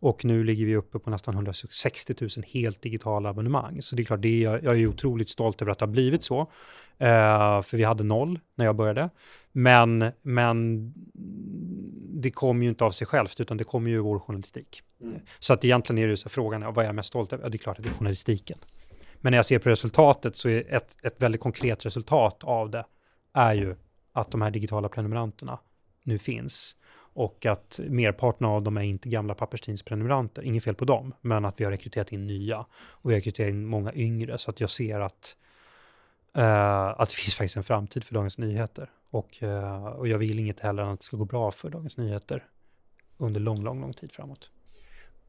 Och 0.00 0.24
nu 0.24 0.44
ligger 0.44 0.66
vi 0.66 0.76
uppe 0.76 0.98
på 0.98 1.10
nästan 1.10 1.34
160 1.34 2.14
000 2.20 2.30
helt 2.46 2.82
digitala 2.82 3.28
abonnemang. 3.28 3.82
Så 3.82 3.96
det 3.96 4.02
är 4.02 4.04
klart, 4.04 4.22
det 4.22 4.44
är, 4.44 4.60
jag 4.64 4.80
är 4.80 4.86
otroligt 4.86 5.30
stolt 5.30 5.62
över 5.62 5.72
att 5.72 5.78
det 5.78 5.84
har 5.84 5.92
blivit 5.92 6.22
så. 6.22 6.40
Uh, 6.40 7.62
för 7.62 7.76
vi 7.76 7.84
hade 7.84 8.04
noll 8.04 8.40
när 8.54 8.64
jag 8.64 8.76
började. 8.76 9.10
Men, 9.52 10.12
men 10.22 10.92
det 12.10 12.30
kommer 12.30 12.62
ju 12.62 12.68
inte 12.68 12.84
av 12.84 12.90
sig 12.90 13.06
självt, 13.06 13.40
utan 13.40 13.56
det 13.56 13.64
kommer 13.64 13.90
ju 13.90 13.96
ur 13.96 14.00
vår 14.00 14.18
journalistik. 14.18 14.82
Mm. 15.04 15.20
Så 15.38 15.52
att 15.52 15.64
egentligen 15.64 16.04
är 16.04 16.08
det 16.08 16.16
så 16.16 16.28
frågan, 16.28 16.74
vad 16.74 16.78
är 16.78 16.88
jag 16.88 16.94
mest 16.94 17.08
stolt 17.08 17.32
över? 17.32 17.44
Ja, 17.44 17.48
det 17.48 17.56
är 17.56 17.58
klart 17.58 17.78
att 17.78 17.84
det 17.84 17.90
är 17.90 17.94
journalistiken. 17.94 18.58
Men 19.20 19.30
när 19.30 19.38
jag 19.38 19.46
ser 19.46 19.58
på 19.58 19.68
resultatet 19.68 20.36
så 20.36 20.48
är 20.48 20.74
ett, 20.74 20.96
ett 21.02 21.22
väldigt 21.22 21.40
konkret 21.40 21.86
resultat 21.86 22.44
av 22.44 22.70
det 22.70 22.84
är 23.32 23.54
ju 23.54 23.76
att 24.12 24.30
de 24.30 24.42
här 24.42 24.50
digitala 24.50 24.88
prenumeranterna 24.88 25.58
nu 26.02 26.18
finns 26.18 26.76
och 27.18 27.46
att 27.46 27.80
merparten 27.88 28.46
av 28.46 28.62
dem 28.62 28.76
är 28.76 28.82
inte 28.82 29.08
gamla 29.08 29.34
papperstidningsprenumeranter. 29.34 30.42
Inget 30.42 30.64
fel 30.64 30.74
på 30.74 30.84
dem, 30.84 31.14
men 31.20 31.44
att 31.44 31.60
vi 31.60 31.64
har 31.64 31.70
rekryterat 31.70 32.12
in 32.12 32.26
nya 32.26 32.58
och 32.70 33.10
vi 33.10 33.14
har 33.14 33.18
rekryterat 33.18 33.50
in 33.50 33.66
många 33.66 33.92
yngre 33.94 34.38
så 34.38 34.50
att 34.50 34.60
jag 34.60 34.70
ser 34.70 35.00
att, 35.00 35.36
uh, 36.38 36.44
att 37.00 37.08
det 37.08 37.14
finns 37.14 37.34
faktiskt 37.34 37.56
en 37.56 37.64
framtid 37.64 38.04
för 38.04 38.14
Dagens 38.14 38.38
Nyheter. 38.38 38.90
Och, 39.10 39.42
uh, 39.42 39.86
och 39.86 40.08
jag 40.08 40.18
vill 40.18 40.38
inget 40.38 40.60
heller 40.60 40.82
än 40.82 40.88
att 40.88 41.00
det 41.00 41.04
ska 41.04 41.16
gå 41.16 41.24
bra 41.24 41.50
för 41.50 41.70
Dagens 41.70 41.96
Nyheter 41.96 42.44
under 43.16 43.40
lång, 43.40 43.62
lång, 43.62 43.80
lång 43.80 43.92
tid 43.92 44.12
framåt. 44.12 44.50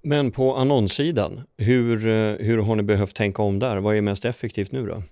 Men 0.02 0.32
på 0.32 0.56
annonssidan, 0.56 1.42
hur, 1.58 2.08
eh, 2.08 2.36
hur 2.46 2.58
har 2.58 2.76
ni 2.76 2.84
behövt 2.84 3.16
tänka 3.16 3.42
om 3.42 3.60
där? 3.60 3.78
Vad 3.78 3.96
är 3.96 4.02
mest 4.02 4.26
effektivt 4.26 4.72
nu 4.72 4.86
då? 4.86 5.04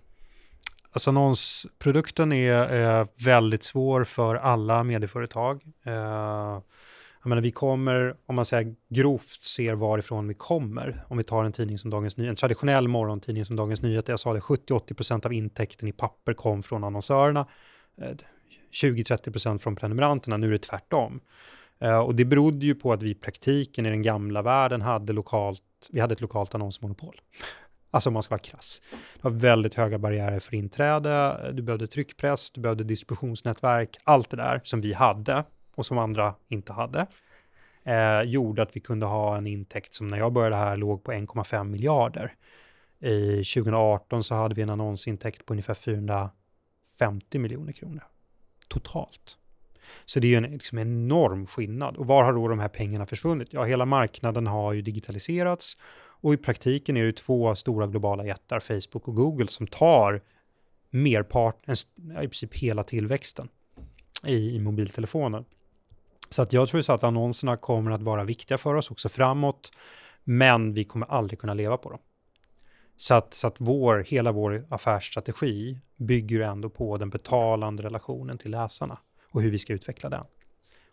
Alltså 0.97 1.09
annonsprodukten 1.09 2.31
är, 2.31 2.53
är 2.53 3.07
väldigt 3.25 3.63
svår 3.63 4.03
för 4.03 4.35
alla 4.35 4.83
medieföretag. 4.83 5.63
Eh, 5.85 5.93
jag 7.21 7.29
menar, 7.29 7.41
vi 7.41 7.51
kommer, 7.51 8.15
om 8.25 8.35
man 8.35 8.45
säger 8.45 8.75
grovt 8.89 9.41
ser 9.41 9.73
varifrån 9.73 10.27
vi 10.27 10.33
kommer, 10.33 11.03
om 11.07 11.17
vi 11.17 11.23
tar 11.23 11.43
en 11.43 11.51
tidning 11.51 11.77
som 11.77 11.89
Dagens 11.89 12.17
Nyheter, 12.17 12.29
en 12.29 12.35
traditionell 12.35 12.87
morgontidning 12.87 13.45
som 13.45 13.55
Dagens 13.55 13.81
Nyheter, 13.81 14.13
jag 14.13 14.19
sa 14.19 14.33
det, 14.33 14.39
70-80% 14.39 15.25
av 15.25 15.33
intäkten 15.33 15.87
i 15.87 15.91
papper 15.91 16.33
kom 16.33 16.63
från 16.63 16.83
annonsörerna, 16.83 17.47
eh, 18.01 18.15
20-30% 18.71 19.59
från 19.59 19.75
prenumeranterna, 19.75 20.37
nu 20.37 20.47
är 20.47 20.51
det 20.51 20.57
tvärtom. 20.57 21.19
Eh, 21.79 21.99
och 21.99 22.15
det 22.15 22.25
berodde 22.25 22.65
ju 22.65 22.75
på 22.75 22.93
att 22.93 23.01
vi 23.01 23.09
i 23.09 23.15
praktiken 23.15 23.85
i 23.85 23.89
den 23.89 24.01
gamla 24.01 24.41
världen 24.41 24.81
hade 24.81 25.13
lokalt, 25.13 25.61
vi 25.91 25.99
hade 25.99 26.13
ett 26.13 26.21
lokalt 26.21 26.55
annonsmonopol. 26.55 27.21
Alltså 27.91 28.09
om 28.09 28.13
man 28.13 28.23
ska 28.23 28.33
vara 28.33 28.39
krass. 28.39 28.81
Det 28.91 29.23
var 29.23 29.31
väldigt 29.31 29.73
höga 29.73 29.97
barriärer 29.97 30.39
för 30.39 30.55
inträde, 30.55 31.51
du 31.53 31.61
behövde 31.61 31.87
tryckpress, 31.87 32.51
du 32.51 32.61
behövde 32.61 32.83
distributionsnätverk, 32.83 33.97
allt 34.03 34.29
det 34.29 34.37
där 34.37 34.61
som 34.63 34.81
vi 34.81 34.93
hade 34.93 35.43
och 35.75 35.85
som 35.85 35.97
andra 35.97 36.35
inte 36.47 36.73
hade. 36.73 37.07
Eh, 37.83 38.21
gjorde 38.21 38.61
att 38.61 38.75
vi 38.75 38.79
kunde 38.79 39.05
ha 39.05 39.37
en 39.37 39.47
intäkt 39.47 39.93
som 39.93 40.07
när 40.07 40.17
jag 40.17 40.33
började 40.33 40.55
här 40.55 40.77
låg 40.77 41.03
på 41.03 41.11
1,5 41.11 41.63
miljarder. 41.63 42.33
I 42.99 43.43
2018 43.43 44.23
så 44.23 44.35
hade 44.35 44.55
vi 44.55 44.61
en 44.61 44.69
annonsintäkt 44.69 45.45
på 45.45 45.53
ungefär 45.53 45.73
450 45.73 47.39
miljoner 47.39 47.71
kronor 47.71 48.03
totalt. 48.67 49.37
Så 50.05 50.19
det 50.19 50.27
är 50.27 50.29
ju 50.29 50.35
en 50.35 50.43
liksom 50.43 50.77
enorm 50.77 51.45
skillnad. 51.45 51.97
Och 51.97 52.07
var 52.07 52.23
har 52.23 52.33
då 52.33 52.47
de 52.47 52.59
här 52.59 52.67
pengarna 52.67 53.05
försvunnit? 53.05 53.53
Ja, 53.53 53.63
hela 53.63 53.85
marknaden 53.85 54.47
har 54.47 54.73
ju 54.73 54.81
digitaliserats 54.81 55.77
och 56.27 56.33
i 56.33 56.37
praktiken 56.37 56.97
är 56.97 57.05
det 57.05 57.11
två 57.11 57.55
stora 57.55 57.87
globala 57.87 58.25
jättar, 58.25 58.59
Facebook 58.59 59.07
och 59.07 59.15
Google, 59.15 59.47
som 59.47 59.67
tar 59.67 60.21
merparten, 60.89 61.75
i 62.23 62.27
princip 62.27 62.53
hela 62.53 62.83
tillväxten 62.83 63.49
i, 64.23 64.55
i 64.55 64.59
mobiltelefonen. 64.59 65.45
Så 66.29 66.41
att 66.41 66.53
jag 66.53 66.69
tror 66.69 66.81
så 66.81 66.93
att 66.93 67.03
annonserna 67.03 67.57
kommer 67.57 67.91
att 67.91 68.01
vara 68.01 68.23
viktiga 68.23 68.57
för 68.57 68.75
oss 68.75 68.91
också 68.91 69.09
framåt, 69.09 69.71
men 70.23 70.73
vi 70.73 70.83
kommer 70.83 71.07
aldrig 71.07 71.39
kunna 71.39 71.53
leva 71.53 71.77
på 71.77 71.89
dem. 71.89 71.99
Så 72.97 73.13
att, 73.13 73.33
så 73.33 73.47
att 73.47 73.55
vår, 73.57 74.05
hela 74.07 74.31
vår 74.31 74.67
affärsstrategi 74.69 75.79
bygger 75.95 76.39
ändå 76.39 76.69
på 76.69 76.97
den 76.97 77.09
betalande 77.09 77.83
relationen 77.83 78.37
till 78.37 78.51
läsarna 78.51 78.99
och 79.31 79.41
hur 79.41 79.51
vi 79.51 79.59
ska 79.59 79.73
utveckla 79.73 80.09
den. 80.09 80.25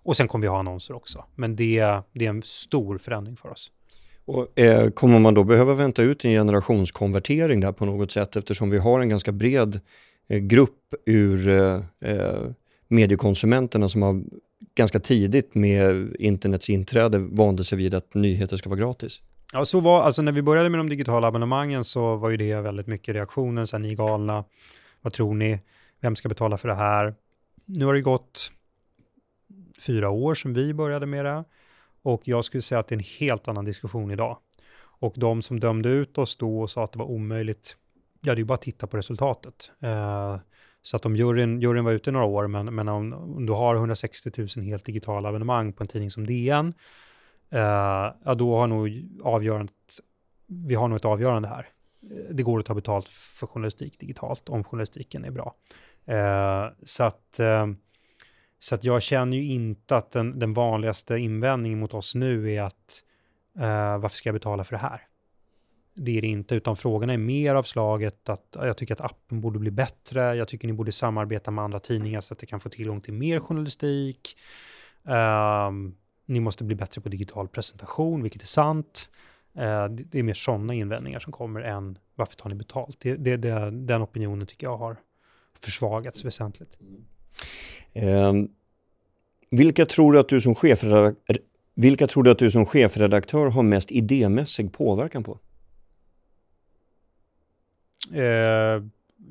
Och 0.02 0.16
sen 0.16 0.28
kommer 0.28 0.42
vi 0.42 0.48
ha 0.48 0.58
annonser 0.58 0.94
också, 0.94 1.24
men 1.34 1.56
det, 1.56 2.00
det 2.12 2.26
är 2.26 2.30
en 2.30 2.42
stor 2.42 2.98
förändring 2.98 3.36
för 3.36 3.48
oss. 3.48 3.70
Och, 4.26 4.58
eh, 4.58 4.90
kommer 4.90 5.18
man 5.18 5.34
då 5.34 5.44
behöva 5.44 5.74
vänta 5.74 6.02
ut 6.02 6.24
en 6.24 6.30
generationskonvertering 6.30 7.60
där 7.60 7.72
på 7.72 7.84
något 7.84 8.12
sätt 8.12 8.36
eftersom 8.36 8.70
vi 8.70 8.78
har 8.78 9.00
en 9.00 9.08
ganska 9.08 9.32
bred 9.32 9.80
eh, 10.28 10.38
grupp 10.38 10.94
ur 11.06 11.48
eh, 11.48 11.80
eh, 12.00 12.40
mediekonsumenterna 12.88 13.88
som 13.88 14.02
har 14.02 14.22
ganska 14.74 14.98
tidigt 14.98 15.54
med 15.54 16.16
internets 16.18 16.70
inträde 16.70 17.18
vande 17.18 17.64
sig 17.64 17.78
vid 17.78 17.94
att 17.94 18.14
nyheter 18.14 18.56
ska 18.56 18.68
vara 18.68 18.80
gratis? 18.80 19.20
Ja, 19.52 19.64
så 19.64 19.80
var, 19.80 20.02
alltså 20.02 20.22
när 20.22 20.32
vi 20.32 20.42
började 20.42 20.68
med 20.68 20.80
de 20.80 20.88
digitala 20.88 21.26
abonnemangen 21.26 21.84
så 21.84 22.16
var 22.16 22.30
ju 22.30 22.36
det 22.36 22.54
väldigt 22.54 22.86
mycket 22.86 23.14
reaktioner, 23.14 23.66
så 23.66 23.76
här, 23.76 23.82
ni 23.82 23.90
är 23.90 23.96
galna, 23.96 24.44
vad 25.02 25.12
tror 25.12 25.34
ni, 25.34 25.60
vem 26.00 26.16
ska 26.16 26.28
betala 26.28 26.56
för 26.56 26.68
det 26.68 26.74
här? 26.74 27.14
Nu 27.66 27.84
har 27.84 27.94
det 27.94 28.00
gått 28.00 28.52
fyra 29.86 30.10
år 30.10 30.34
sedan 30.34 30.54
vi 30.54 30.74
började 30.74 31.06
med 31.06 31.24
det 31.24 31.44
och 32.04 32.28
jag 32.28 32.44
skulle 32.44 32.62
säga 32.62 32.78
att 32.78 32.88
det 32.88 32.94
är 32.94 32.98
en 32.98 33.04
helt 33.18 33.48
annan 33.48 33.64
diskussion 33.64 34.10
idag. 34.10 34.38
Och 34.76 35.14
de 35.16 35.42
som 35.42 35.60
dömde 35.60 35.88
ut 35.88 36.18
oss 36.18 36.36
då 36.36 36.60
och 36.60 36.70
sa 36.70 36.84
att 36.84 36.92
det 36.92 36.98
var 36.98 37.06
omöjligt, 37.06 37.76
ja 38.20 38.32
det 38.32 38.36
är 38.36 38.40
ju 38.40 38.44
bara 38.44 38.54
att 38.54 38.62
titta 38.62 38.86
på 38.86 38.96
resultatet. 38.96 39.72
Eh, 39.80 40.36
så 40.82 40.96
att 40.96 41.06
om 41.06 41.16
juryn, 41.16 41.60
juryn 41.60 41.84
var 41.84 41.92
ute 41.92 42.10
några 42.10 42.26
år, 42.26 42.46
men, 42.46 42.74
men 42.74 42.88
om, 42.88 43.12
om, 43.12 43.46
du 43.46 43.52
har 43.52 43.74
160 43.74 44.30
000 44.56 44.66
helt 44.66 44.84
digitala 44.84 45.28
abonnemang 45.28 45.72
på 45.72 45.82
en 45.82 45.88
tidning 45.88 46.10
som 46.10 46.26
DN, 46.26 46.74
eh, 47.50 47.60
ja 48.24 48.34
då 48.36 48.58
har 48.58 48.66
nog 48.66 49.08
avgörandet, 49.22 49.74
vi 50.46 50.74
har 50.74 50.88
nog 50.88 50.96
ett 50.96 51.04
avgörande 51.04 51.48
här. 51.48 51.68
Det 52.30 52.42
går 52.42 52.60
att 52.60 52.66
ta 52.66 52.74
betalt 52.74 53.08
för 53.08 53.46
journalistik 53.46 54.00
digitalt, 54.00 54.48
om 54.48 54.64
journalistiken 54.64 55.24
är 55.24 55.30
bra. 55.30 55.54
Eh, 56.06 56.72
så 56.84 57.04
att 57.04 57.40
eh, 57.40 57.66
så 58.64 58.74
att 58.74 58.84
jag 58.84 59.02
känner 59.02 59.36
ju 59.36 59.44
inte 59.44 59.96
att 59.96 60.12
den, 60.12 60.38
den 60.38 60.54
vanligaste 60.54 61.16
invändningen 61.16 61.78
mot 61.78 61.94
oss 61.94 62.14
nu 62.14 62.52
är 62.54 62.62
att 62.62 63.02
eh, 63.58 63.98
varför 63.98 64.16
ska 64.16 64.28
jag 64.28 64.34
betala 64.34 64.64
för 64.64 64.72
det 64.72 64.82
här? 64.82 65.00
Det 65.94 66.18
är 66.18 66.20
det 66.20 66.26
inte, 66.28 66.54
utan 66.54 66.76
frågan 66.76 67.10
är 67.10 67.16
mer 67.16 67.54
av 67.54 67.62
slaget 67.62 68.28
att 68.28 68.46
jag 68.52 68.76
tycker 68.76 68.94
att 68.94 69.00
appen 69.00 69.40
borde 69.40 69.58
bli 69.58 69.70
bättre. 69.70 70.36
Jag 70.36 70.48
tycker 70.48 70.68
ni 70.68 70.72
borde 70.74 70.92
samarbeta 70.92 71.50
med 71.50 71.64
andra 71.64 71.80
tidningar 71.80 72.20
så 72.20 72.32
att 72.32 72.38
det 72.38 72.46
kan 72.46 72.60
få 72.60 72.68
tillgång 72.68 73.00
till 73.00 73.14
mer 73.14 73.40
journalistik. 73.40 74.36
Um, 75.02 75.96
ni 76.26 76.40
måste 76.40 76.64
bli 76.64 76.76
bättre 76.76 77.00
på 77.00 77.08
digital 77.08 77.48
presentation, 77.48 78.22
vilket 78.22 78.42
är 78.42 78.46
sant. 78.46 79.08
Uh, 79.56 79.86
det 79.88 80.18
är 80.18 80.22
mer 80.22 80.34
sådana 80.34 80.74
invändningar 80.74 81.18
som 81.18 81.32
kommer 81.32 81.60
än 81.60 81.98
varför 82.14 82.36
tar 82.36 82.48
ni 82.48 82.54
betalt? 82.54 83.00
Det, 83.00 83.16
det, 83.16 83.36
det, 83.36 83.70
den 83.70 84.02
opinionen 84.02 84.46
tycker 84.46 84.66
jag 84.66 84.76
har 84.76 84.96
försvagats 85.60 86.24
väsentligt. 86.24 86.80
Mm. 86.80 87.04
Ehm, 87.92 88.48
vilka 89.50 89.86
tror 89.86 90.12
du 90.12 90.18
att 90.18 90.28
du 90.28 90.40
som 90.40 90.54
chefredaktör 90.54 91.38
vilka 91.76 92.06
tror 92.06 92.22
du 92.22 92.30
att 92.30 92.38
du 92.38 92.50
som 92.50 92.66
chefredaktör 92.66 93.46
har 93.46 93.62
mest 93.62 93.90
idémässig 93.90 94.72
påverkan 94.72 95.24
på? 95.24 95.38
Eh, 98.12 98.82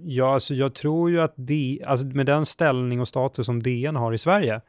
ja, 0.03 0.33
alltså 0.33 0.53
jag 0.53 0.75
tror 0.75 1.09
ju 1.09 1.21
att 1.21 1.33
det, 1.35 1.79
alltså 1.85 2.05
med 2.05 2.25
den 2.25 2.45
ställning 2.45 3.01
och 3.01 3.07
status 3.07 3.45
som 3.45 3.63
DN 3.63 3.95
har 3.95 4.13
i 4.13 4.17
Sverige, 4.17 4.61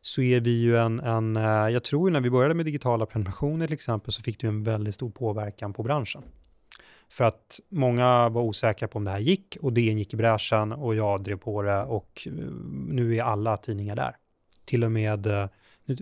så 0.00 0.22
är 0.22 0.40
vi 0.40 0.50
ju 0.50 0.76
en, 0.76 1.00
en 1.00 1.36
eh, 1.36 1.42
jag 1.68 1.84
tror 1.84 2.10
när 2.10 2.20
vi 2.20 2.30
började 2.30 2.54
med 2.54 2.66
digitala 2.66 3.06
prenumerationer 3.06 3.66
till 3.66 3.74
exempel, 3.74 4.12
så 4.12 4.22
fick 4.22 4.40
det 4.40 4.46
en 4.46 4.64
väldigt 4.64 4.94
stor 4.94 5.10
påverkan 5.10 5.72
på 5.72 5.82
branschen. 5.82 6.22
För 7.12 7.24
att 7.24 7.60
många 7.68 8.28
var 8.28 8.42
osäkra 8.42 8.88
på 8.88 8.98
om 8.98 9.04
det 9.04 9.10
här 9.10 9.18
gick 9.18 9.56
och 9.60 9.72
DN 9.72 9.98
gick 9.98 10.14
i 10.14 10.16
bräschen 10.16 10.72
och 10.72 10.94
jag 10.94 11.22
drev 11.22 11.36
på 11.36 11.62
det 11.62 11.82
och 11.82 12.22
eh, 12.26 12.32
nu 12.88 13.16
är 13.16 13.22
alla 13.22 13.56
tidningar 13.56 13.96
där. 13.96 14.16
Till 14.64 14.84
och 14.84 14.92
med 14.92 15.26
eh, 15.26 15.46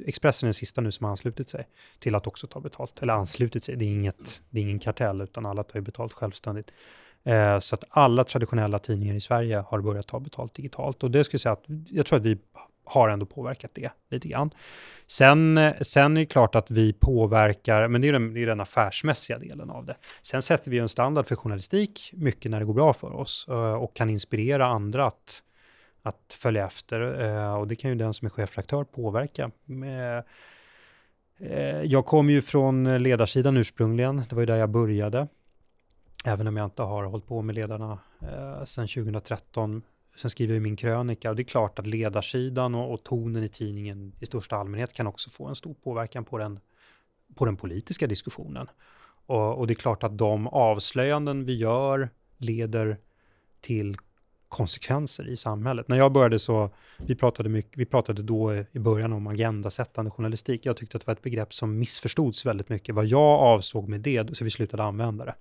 Expressen 0.06 0.46
är 0.46 0.48
den 0.48 0.54
sista 0.54 0.80
nu 0.80 0.92
som 0.92 1.04
har 1.04 1.10
anslutit 1.10 1.48
sig 1.48 1.66
till 1.98 2.14
att 2.14 2.26
också 2.26 2.46
ta 2.46 2.60
betalt. 2.60 3.02
Eller 3.02 3.12
anslutit 3.12 3.64
sig, 3.64 3.76
det 3.76 3.84
är, 3.84 3.88
inget, 3.88 4.42
det 4.50 4.60
är 4.60 4.62
ingen 4.62 4.78
kartell 4.78 5.20
utan 5.20 5.46
alla 5.46 5.64
tar 5.64 5.78
ju 5.78 5.80
betalt 5.80 6.12
självständigt. 6.12 6.70
Eh, 7.24 7.58
så 7.58 7.74
att 7.74 7.84
alla 7.88 8.24
traditionella 8.24 8.78
tidningar 8.78 9.14
i 9.14 9.20
Sverige 9.20 9.64
har 9.68 9.80
börjat 9.80 10.06
ta 10.06 10.20
betalt 10.20 10.54
digitalt. 10.54 11.02
Och 11.02 11.10
det 11.10 11.24
skulle 11.24 11.34
jag 11.34 11.40
säga 11.40 11.52
att 11.52 11.90
jag 11.90 12.06
tror 12.06 12.18
att 12.18 12.24
vi 12.24 12.38
har 12.90 13.08
ändå 13.08 13.26
påverkat 13.26 13.70
det 13.74 13.90
lite 14.10 14.28
grann. 14.28 14.50
Sen, 15.06 15.60
sen 15.80 16.16
är 16.16 16.20
det 16.20 16.26
klart 16.26 16.54
att 16.54 16.70
vi 16.70 16.92
påverkar, 16.92 17.88
men 17.88 18.00
det 18.00 18.08
är, 18.08 18.12
den, 18.12 18.34
det 18.34 18.42
är 18.42 18.46
den 18.46 18.60
affärsmässiga 18.60 19.38
delen 19.38 19.70
av 19.70 19.86
det. 19.86 19.96
Sen 20.22 20.42
sätter 20.42 20.70
vi 20.70 20.78
en 20.78 20.88
standard 20.88 21.26
för 21.26 21.36
journalistik, 21.36 22.10
mycket 22.14 22.50
när 22.50 22.58
det 22.58 22.66
går 22.66 22.74
bra 22.74 22.92
för 22.92 23.12
oss, 23.12 23.46
eh, 23.48 23.74
och 23.74 23.94
kan 23.94 24.10
inspirera 24.10 24.66
andra 24.66 25.06
att, 25.06 25.42
att 26.02 26.36
följa 26.40 26.66
efter. 26.66 27.24
Eh, 27.24 27.54
och 27.54 27.68
det 27.68 27.76
kan 27.76 27.90
ju 27.90 27.96
den 27.96 28.14
som 28.14 28.26
är 28.26 28.30
chefredaktör 28.30 28.84
påverka. 28.84 29.50
Eh, 31.40 31.82
jag 31.84 32.06
kom 32.06 32.30
ju 32.30 32.42
från 32.42 33.02
ledarsidan 33.02 33.56
ursprungligen, 33.56 34.24
det 34.28 34.34
var 34.34 34.42
ju 34.42 34.46
där 34.46 34.56
jag 34.56 34.70
började. 34.70 35.28
Även 36.24 36.46
om 36.46 36.56
jag 36.56 36.64
inte 36.64 36.82
har 36.82 37.04
hållit 37.04 37.26
på 37.26 37.42
med 37.42 37.54
ledarna 37.54 37.98
eh, 38.20 38.64
sedan 38.64 38.88
2013. 38.88 39.82
Sen 40.20 40.30
skriver 40.30 40.54
jag 40.54 40.62
min 40.62 40.76
krönika 40.76 41.30
och 41.30 41.36
det 41.36 41.42
är 41.42 41.44
klart 41.44 41.78
att 41.78 41.86
ledarsidan 41.86 42.74
och, 42.74 42.92
och, 42.92 43.02
tonen 43.02 43.44
i 43.44 43.48
tidningen 43.48 44.12
i 44.20 44.26
största 44.26 44.56
allmänhet 44.56 44.92
kan 44.92 45.06
också 45.06 45.30
få 45.30 45.46
en 45.46 45.54
stor 45.54 45.74
påverkan 45.74 46.24
på 46.24 46.38
den, 46.38 46.60
på 47.34 47.44
den 47.44 47.56
politiska 47.56 48.06
diskussionen. 48.06 48.66
Och, 49.26 49.58
och 49.58 49.66
det 49.66 49.72
är 49.72 49.74
klart 49.74 50.02
att 50.02 50.18
de 50.18 50.46
avslöjanden 50.46 51.44
vi 51.44 51.56
gör 51.56 52.10
leder 52.36 52.98
till 53.60 53.96
konsekvenser 54.48 55.28
i 55.28 55.36
samhället. 55.36 55.88
När 55.88 55.96
jag 55.96 56.12
började 56.12 56.38
så, 56.38 56.70
vi 56.96 57.14
pratade, 57.14 57.48
mycket, 57.48 57.76
vi 57.76 57.86
pratade 57.86 58.22
då 58.22 58.54
i 58.72 58.78
början 58.78 59.12
om 59.12 59.26
agendasättande 59.26 60.10
journalistik. 60.10 60.66
Jag 60.66 60.76
tyckte 60.76 60.96
att 60.96 61.02
det 61.02 61.06
var 61.06 61.14
ett 61.14 61.22
begrepp 61.22 61.54
som 61.54 61.78
missförstods 61.78 62.46
väldigt 62.46 62.68
mycket. 62.68 62.94
Vad 62.94 63.06
jag 63.06 63.40
avsåg 63.40 63.88
med 63.88 64.00
det, 64.00 64.36
så 64.36 64.44
vi 64.44 64.50
slutade 64.50 64.82
använda 64.82 65.24
det. 65.24 65.34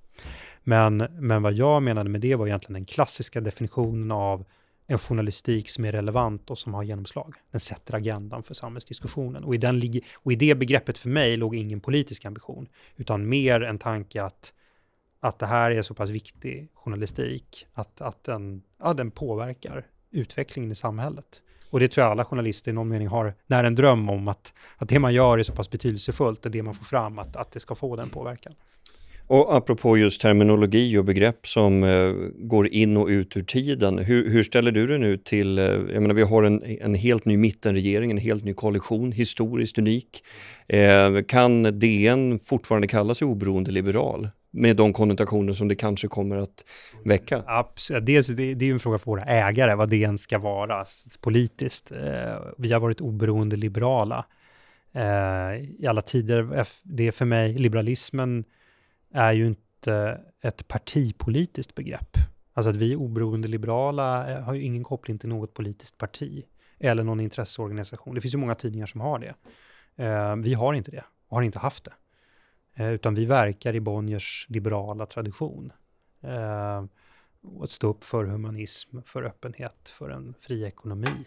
Men, 0.64 0.98
men 0.98 1.42
vad 1.42 1.54
jag 1.54 1.84
menade 1.84 2.10
med 2.10 2.22
det 2.22 2.36
var 2.36 2.48
egentligen 2.48 2.74
den 2.74 2.86
klassiska 2.86 3.42
definitionen 3.42 4.12
av 4.12 4.46
en 4.92 4.98
journalistik 4.98 5.70
som 5.70 5.86
är 5.86 5.92
relevant 5.92 6.50
och 6.50 6.58
som 6.58 6.74
har 6.74 6.84
genomslag. 6.84 7.36
Den 7.52 7.60
sätter 7.60 7.94
agendan 7.94 8.44
för 8.44 8.54
samhällsdiskussionen. 8.54 9.44
Och 9.44 9.56
i, 9.56 9.58
den 9.58 9.80
lig- 9.80 10.06
och 10.16 10.32
i 10.32 10.36
det 10.36 10.56
begreppet 10.56 10.98
för 10.98 11.10
mig 11.10 11.38
låg 11.38 11.56
ingen 11.56 11.80
politisk 11.80 12.26
ambition, 12.26 12.68
utan 12.96 13.30
mer 13.30 13.62
en 13.62 13.78
tanke 13.78 14.24
att, 14.24 14.54
att 15.20 15.40
det 15.40 15.46
här 15.46 15.72
är 15.72 15.82
så 15.82 15.94
pass 15.94 16.10
viktig 16.10 16.70
journalistik, 16.74 17.68
att, 17.74 18.02
att 18.02 18.24
den, 18.24 18.62
ja, 18.80 18.94
den 18.94 19.12
påverkar 19.12 19.88
utvecklingen 20.12 20.72
i 20.72 20.76
samhället. 20.76 21.42
Och 21.70 21.80
det 21.80 21.88
tror 21.88 22.04
jag 22.04 22.12
alla 22.12 22.26
journalister 22.26 22.72
i 22.72 22.74
någon 22.74 22.90
mening 22.90 23.08
har 23.08 23.34
när 23.48 23.64
en 23.64 23.76
dröm 23.76 24.10
om 24.10 24.28
att, 24.28 24.54
att 24.78 24.90
det 24.90 25.00
man 25.00 25.14
gör 25.14 25.38
är 25.38 25.44
så 25.44 25.54
pass 25.54 25.70
betydelsefullt, 25.70 26.42
det 26.42 26.50
det 26.50 26.64
man 26.64 26.74
får 26.74 26.86
fram, 26.86 27.20
att, 27.20 27.36
att 27.36 27.52
det 27.52 27.60
ska 27.60 27.76
få 27.76 27.96
den 27.96 28.10
påverkan. 28.10 28.54
Och 29.30 29.56
apropå 29.56 29.98
just 29.98 30.22
terminologi 30.22 30.98
och 30.98 31.06
begrepp 31.06 31.48
som 31.48 31.84
eh, 31.84 32.12
går 32.38 32.68
in 32.68 32.98
och 32.98 33.08
ut 33.08 33.38
ur 33.38 33.42
tiden, 33.42 33.98
hur, 33.98 34.30
hur 34.30 34.44
ställer 34.44 34.72
du 34.72 34.88
dig 34.88 35.00
nu 35.00 35.18
till, 35.18 35.60
eh, 35.60 35.66
jag 35.66 36.02
menar 36.02 36.14
vi 36.14 36.22
har 36.22 36.44
en, 36.44 36.64
en 36.82 36.96
helt 36.96 37.26
ny 37.26 37.38
mittenregering, 37.38 38.12
en 38.12 38.18
helt 38.18 38.44
ny 38.44 38.54
koalition, 38.54 39.12
historiskt 39.12 39.78
unik. 39.78 40.24
Eh, 40.68 41.22
kan 41.28 41.80
DN 41.80 42.40
fortfarande 42.40 42.88
kalla 42.88 43.14
sig 43.14 43.26
oberoende 43.26 43.72
liberal? 43.72 44.30
Med 44.52 44.76
de 44.76 44.94
konnotationer 44.94 45.54
som 45.54 45.68
det 45.68 45.76
kanske 45.76 46.08
kommer 46.08 46.38
att 46.38 46.66
väcka? 47.06 47.44
Absolut, 47.48 48.06
Dels, 48.06 48.28
det, 48.28 48.54
det 48.54 48.70
är 48.70 48.74
en 48.74 48.80
fråga 48.80 48.98
för 48.98 49.06
våra 49.06 49.24
ägare, 49.24 49.76
vad 49.76 49.90
DN 49.90 50.18
ska 50.18 50.38
vara 50.38 50.86
politiskt. 51.22 51.92
Eh, 51.92 51.98
vi 52.58 52.72
har 52.72 52.80
varit 52.80 53.02
oberoende 53.02 53.56
liberala 53.56 54.26
eh, 54.94 55.02
i 55.80 55.86
alla 55.90 56.02
tider. 56.02 56.66
Det 56.84 57.08
är 57.08 57.12
för 57.12 57.26
mig, 57.26 57.54
liberalismen 57.54 58.44
är 59.12 59.34
ju 59.34 59.48
inte 59.48 60.22
ett 60.42 60.68
partipolitiskt 60.68 61.76
begrepp. 61.76 62.18
Alltså 62.54 62.70
att 62.70 62.76
vi 62.76 62.96
oberoende 62.96 63.48
liberala 63.48 64.32
eh, 64.32 64.42
har 64.44 64.54
ju 64.54 64.62
ingen 64.62 64.84
koppling 64.84 65.18
till 65.18 65.30
något 65.30 65.54
politiskt 65.54 65.98
parti 65.98 66.46
eller 66.80 67.04
någon 67.04 67.20
intresseorganisation. 67.20 68.16
Det 68.16 68.22
finns 68.22 68.34
ju 68.34 68.38
många 68.38 68.56
tidningar 68.56 68.86
som 68.86 69.02
har 69.02 69.20
det. 69.20 69.34
Eh, 70.04 70.36
vi 70.36 70.54
har 70.54 70.74
inte 70.74 70.92
det 70.92 71.04
och 71.28 71.38
har 71.38 71.44
inte 71.44 71.60
haft 71.60 71.84
det. 71.84 71.94
Eh, 72.74 72.92
utan 72.92 73.16
vi 73.16 73.26
verkar 73.26 73.76
i 73.76 73.80
Bonniers 73.80 74.46
liberala 74.50 75.06
tradition. 75.06 75.74
Och 77.42 77.64
att 77.64 77.72
stå 77.72 77.88
upp 77.88 78.04
för 78.04 78.26
humanism, 78.26 78.98
för 79.06 79.24
öppenhet, 79.24 79.90
för 79.90 80.10
en 80.10 80.34
fri 80.40 80.64
ekonomi. 80.64 81.26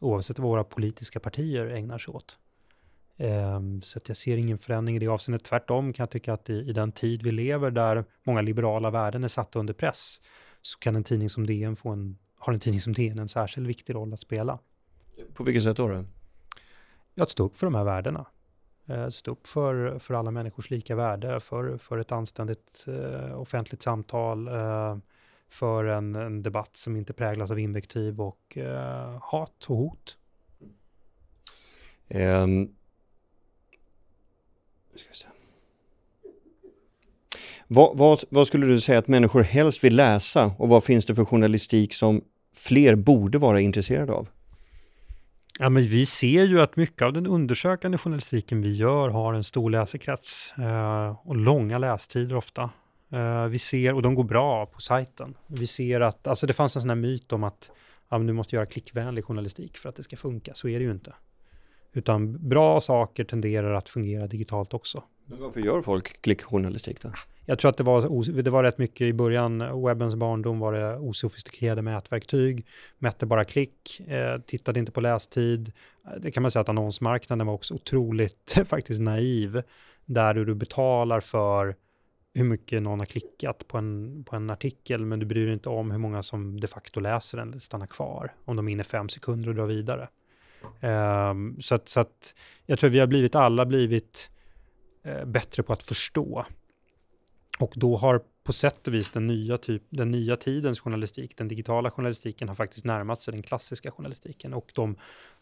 Oavsett 0.00 0.38
vad 0.38 0.48
våra 0.48 0.64
politiska 0.64 1.20
partier 1.20 1.66
ägnar 1.66 1.98
sig 1.98 2.14
åt. 2.14 2.38
Ehm, 3.20 3.82
så 3.82 3.98
att 3.98 4.08
jag 4.08 4.16
ser 4.16 4.36
ingen 4.36 4.58
förändring 4.58 4.96
i 4.96 4.98
det 4.98 5.08
avseendet. 5.08 5.44
Tvärtom 5.44 5.92
kan 5.92 6.02
jag 6.02 6.10
tycka 6.10 6.32
att 6.32 6.50
i, 6.50 6.54
i, 6.54 6.72
den 6.72 6.92
tid 6.92 7.22
vi 7.22 7.32
lever 7.32 7.70
där 7.70 8.04
många 8.22 8.40
liberala 8.40 8.90
värden 8.90 9.24
är 9.24 9.28
satta 9.28 9.58
under 9.58 9.74
press 9.74 10.20
så 10.62 10.78
kan 10.78 10.96
en 10.96 11.04
tidning 11.04 11.30
som 11.30 11.46
DN 11.46 11.76
få 11.76 11.88
en, 11.88 12.18
har 12.38 12.52
en 12.52 12.60
tidning 12.60 12.80
som 12.80 12.92
DN 12.92 13.18
en 13.18 13.28
särskilt 13.28 13.68
viktig 13.68 13.94
roll 13.94 14.12
att 14.12 14.20
spela. 14.20 14.58
På 15.34 15.44
vilket 15.44 15.62
sätt 15.62 15.76
då? 15.76 15.88
då? 15.88 16.04
Att 17.22 17.30
stå 17.30 17.44
upp 17.44 17.56
för 17.56 17.66
de 17.66 17.74
här 17.74 17.84
värdena. 17.84 18.26
Eh, 18.86 19.08
stå 19.08 19.30
upp 19.30 19.46
för, 19.46 19.98
för 19.98 20.14
alla 20.14 20.30
människors 20.30 20.70
lika 20.70 20.96
värde, 20.96 21.40
för, 21.40 21.76
för 21.76 21.98
ett 21.98 22.12
anständigt 22.12 22.86
eh, 22.86 23.40
offentligt 23.40 23.82
samtal, 23.82 24.48
eh, 24.48 24.96
för 25.48 25.84
en, 25.84 26.14
en, 26.16 26.42
debatt 26.42 26.76
som 26.76 26.96
inte 26.96 27.12
präglas 27.12 27.50
av 27.50 27.58
invektiv 27.58 28.20
och 28.20 28.58
eh, 28.58 29.18
hat 29.22 29.66
och 29.68 29.76
hot. 29.76 30.16
Um, 32.08 32.74
vad, 37.66 37.98
vad, 37.98 38.20
vad, 38.28 38.46
skulle 38.46 38.66
du 38.66 38.80
säga 38.80 38.98
att 38.98 39.08
människor 39.08 39.42
helst 39.42 39.84
vill 39.84 39.96
läsa 39.96 40.52
och 40.58 40.68
vad 40.68 40.84
finns 40.84 41.04
det 41.04 41.14
för 41.14 41.24
journalistik 41.24 41.94
som 41.94 42.20
fler 42.56 42.94
borde 42.94 43.38
vara 43.38 43.60
intresserade 43.60 44.12
av? 44.12 44.28
Ja, 45.58 45.68
men 45.68 45.88
vi 45.88 46.06
ser 46.06 46.44
ju 46.44 46.60
att 46.60 46.76
mycket 46.76 47.02
av 47.02 47.12
den 47.12 47.26
undersökande 47.26 47.98
journalistiken 47.98 48.62
vi 48.62 48.74
gör 48.74 49.08
har 49.08 49.34
en 49.34 49.44
stor 49.44 49.70
läsekrets 49.70 50.54
eh, 50.58 51.16
och 51.28 51.36
långa 51.36 51.78
lästider 51.78 52.36
ofta. 52.36 52.70
Eh, 53.12 53.44
vi 53.44 53.58
ser, 53.58 53.94
och 53.94 54.02
de 54.02 54.14
går 54.14 54.24
bra 54.24 54.66
på 54.66 54.80
sajten. 54.80 55.34
Vi 55.46 55.66
ser 55.66 56.00
att, 56.00 56.26
alltså 56.26 56.46
det 56.46 56.52
fanns 56.52 56.76
en 56.76 56.82
sån 56.82 56.90
här 56.90 56.96
myt 56.96 57.32
om 57.32 57.44
att 57.44 57.70
ja, 58.10 58.18
du 58.18 58.32
måste 58.32 58.56
göra 58.56 58.66
klickvänlig 58.66 59.24
journalistik 59.24 59.76
för 59.76 59.88
att 59.88 59.96
det 59.96 60.02
ska 60.02 60.16
funka. 60.16 60.54
Så 60.54 60.68
är 60.68 60.78
det 60.78 60.84
ju 60.84 60.90
inte. 60.90 61.14
Utan 61.92 62.48
bra 62.48 62.80
saker 62.80 63.24
tenderar 63.24 63.74
att 63.74 63.88
fungera 63.88 64.26
digitalt 64.26 64.74
också. 64.74 65.02
Men 65.26 65.40
varför 65.40 65.60
gör 65.60 65.82
folk 65.82 66.22
klickjournalistik 66.22 67.02
då? 67.02 67.12
Jag 67.46 67.58
tror 67.58 67.68
att 67.68 67.76
det 67.76 67.84
var, 67.84 68.42
det 68.42 68.50
var 68.50 68.62
rätt 68.62 68.78
mycket 68.78 69.00
i 69.00 69.12
början, 69.12 69.82
webbens 69.84 70.14
barndom 70.14 70.58
var 70.58 70.72
det 70.72 70.96
osofistikerade 70.96 71.82
mätverktyg, 71.82 72.66
mätte 72.98 73.26
bara 73.26 73.44
klick, 73.44 74.00
eh, 74.00 74.40
tittade 74.40 74.80
inte 74.80 74.92
på 74.92 75.00
lästid. 75.00 75.72
Det 76.20 76.30
kan 76.30 76.42
man 76.42 76.50
säga 76.50 76.60
att 76.60 76.68
annonsmarknaden 76.68 77.46
var 77.46 77.54
också 77.54 77.74
otroligt 77.74 78.58
faktiskt 78.66 79.00
naiv, 79.00 79.62
där 80.04 80.34
du 80.34 80.54
betalar 80.54 81.20
för 81.20 81.76
hur 82.34 82.44
mycket 82.44 82.82
någon 82.82 82.98
har 82.98 83.06
klickat 83.06 83.68
på 83.68 83.78
en, 83.78 84.24
på 84.24 84.36
en 84.36 84.50
artikel, 84.50 85.06
men 85.06 85.18
du 85.18 85.26
bryr 85.26 85.44
dig 85.44 85.54
inte 85.54 85.68
om 85.68 85.90
hur 85.90 85.98
många 85.98 86.22
som 86.22 86.60
de 86.60 86.66
facto 86.66 87.00
läser 87.00 87.38
den 87.38 87.60
stannar 87.60 87.86
kvar, 87.86 88.34
om 88.44 88.56
de 88.56 88.68
är 88.68 88.72
inne 88.72 88.84
fem 88.84 89.08
sekunder 89.08 89.48
och 89.48 89.54
drar 89.54 89.66
vidare. 89.66 90.08
Um, 90.80 91.60
så, 91.60 91.74
att, 91.74 91.88
så 91.88 92.00
att 92.00 92.34
jag 92.66 92.78
tror 92.78 92.90
vi 92.90 92.98
har 92.98 93.06
blivit, 93.06 93.34
alla 93.34 93.66
blivit 93.66 94.30
uh, 95.06 95.24
bättre 95.24 95.62
på 95.62 95.72
att 95.72 95.82
förstå 95.82 96.46
och 97.60 97.72
då 97.76 97.96
har 97.96 98.22
på 98.44 98.52
sätt 98.52 98.86
och 98.86 98.94
vis 98.94 99.10
den 99.10 99.26
nya, 99.26 99.58
typ, 99.58 99.82
den 99.90 100.10
nya 100.10 100.36
tidens 100.36 100.80
journalistik, 100.80 101.36
den 101.36 101.48
digitala 101.48 101.90
journalistiken, 101.90 102.48
har 102.48 102.54
faktiskt 102.54 102.84
närmat 102.84 103.22
sig 103.22 103.32
den 103.32 103.42
klassiska 103.42 103.90
journalistiken 103.90 104.54
och 104.54 104.72
de, 104.74 104.96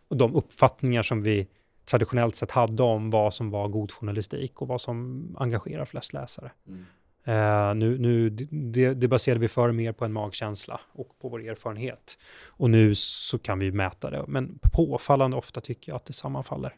och 0.09 0.17
de 0.17 0.35
uppfattningar 0.35 1.03
som 1.03 1.23
vi 1.23 1.49
traditionellt 1.85 2.37
sett 2.37 2.51
hade 2.51 2.83
om 2.83 3.11
vad 3.11 3.35
som 3.35 3.51
var 3.51 3.69
god 3.69 3.93
journalistik 3.93 4.63
och 4.63 4.69
vad 4.69 4.81
som 4.81 5.27
engagerar 5.39 5.85
flest 5.85 6.13
läsare. 6.13 6.53
Mm. 6.69 6.87
Uh, 7.29 7.75
nu, 7.75 7.99
nu, 7.99 8.31
det, 8.51 8.95
det 8.95 9.09
baserade 9.09 9.41
vi 9.41 9.49
för 9.49 9.73
mer 9.73 9.93
på 9.93 10.05
en 10.05 10.13
magkänsla 10.13 10.81
och 10.93 11.19
på 11.19 11.29
vår 11.29 11.49
erfarenhet. 11.49 12.19
Och 12.47 12.71
nu 12.71 12.95
så 12.95 13.39
kan 13.39 13.59
vi 13.59 13.73
mäta 13.73 14.11
det, 14.11 14.25
men 14.29 14.59
påfallande 14.73 15.37
ofta 15.37 15.61
tycker 15.61 15.93
jag 15.93 15.97
att 15.97 16.05
det 16.05 16.13
sammanfaller. 16.13 16.75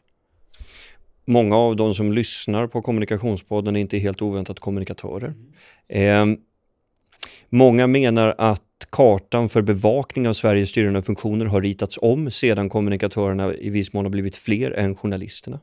Många 1.25 1.55
av 1.55 1.75
de 1.75 1.93
som 1.93 2.11
lyssnar 2.11 2.67
på 2.67 2.81
Kommunikationspodden 2.81 3.75
är 3.75 3.79
inte 3.79 3.97
helt 3.97 4.21
oväntat 4.21 4.59
kommunikatörer. 4.59 5.33
Mm. 5.89 6.31
Eh, 6.31 6.37
många 7.49 7.87
menar 7.87 8.35
att 8.37 8.61
kartan 8.89 9.49
för 9.49 9.61
bevakning 9.61 10.27
av 10.27 10.33
Sveriges 10.33 10.69
styrande 10.69 11.01
funktioner 11.01 11.45
har 11.45 11.61
ritats 11.61 11.99
om 12.01 12.31
sedan 12.31 12.69
kommunikatörerna 12.69 13.53
i 13.53 13.69
viss 13.69 13.93
mån 13.93 14.05
har 14.05 14.09
blivit 14.09 14.37
fler 14.37 14.71
än 14.71 14.95
journalisterna. 14.95 15.59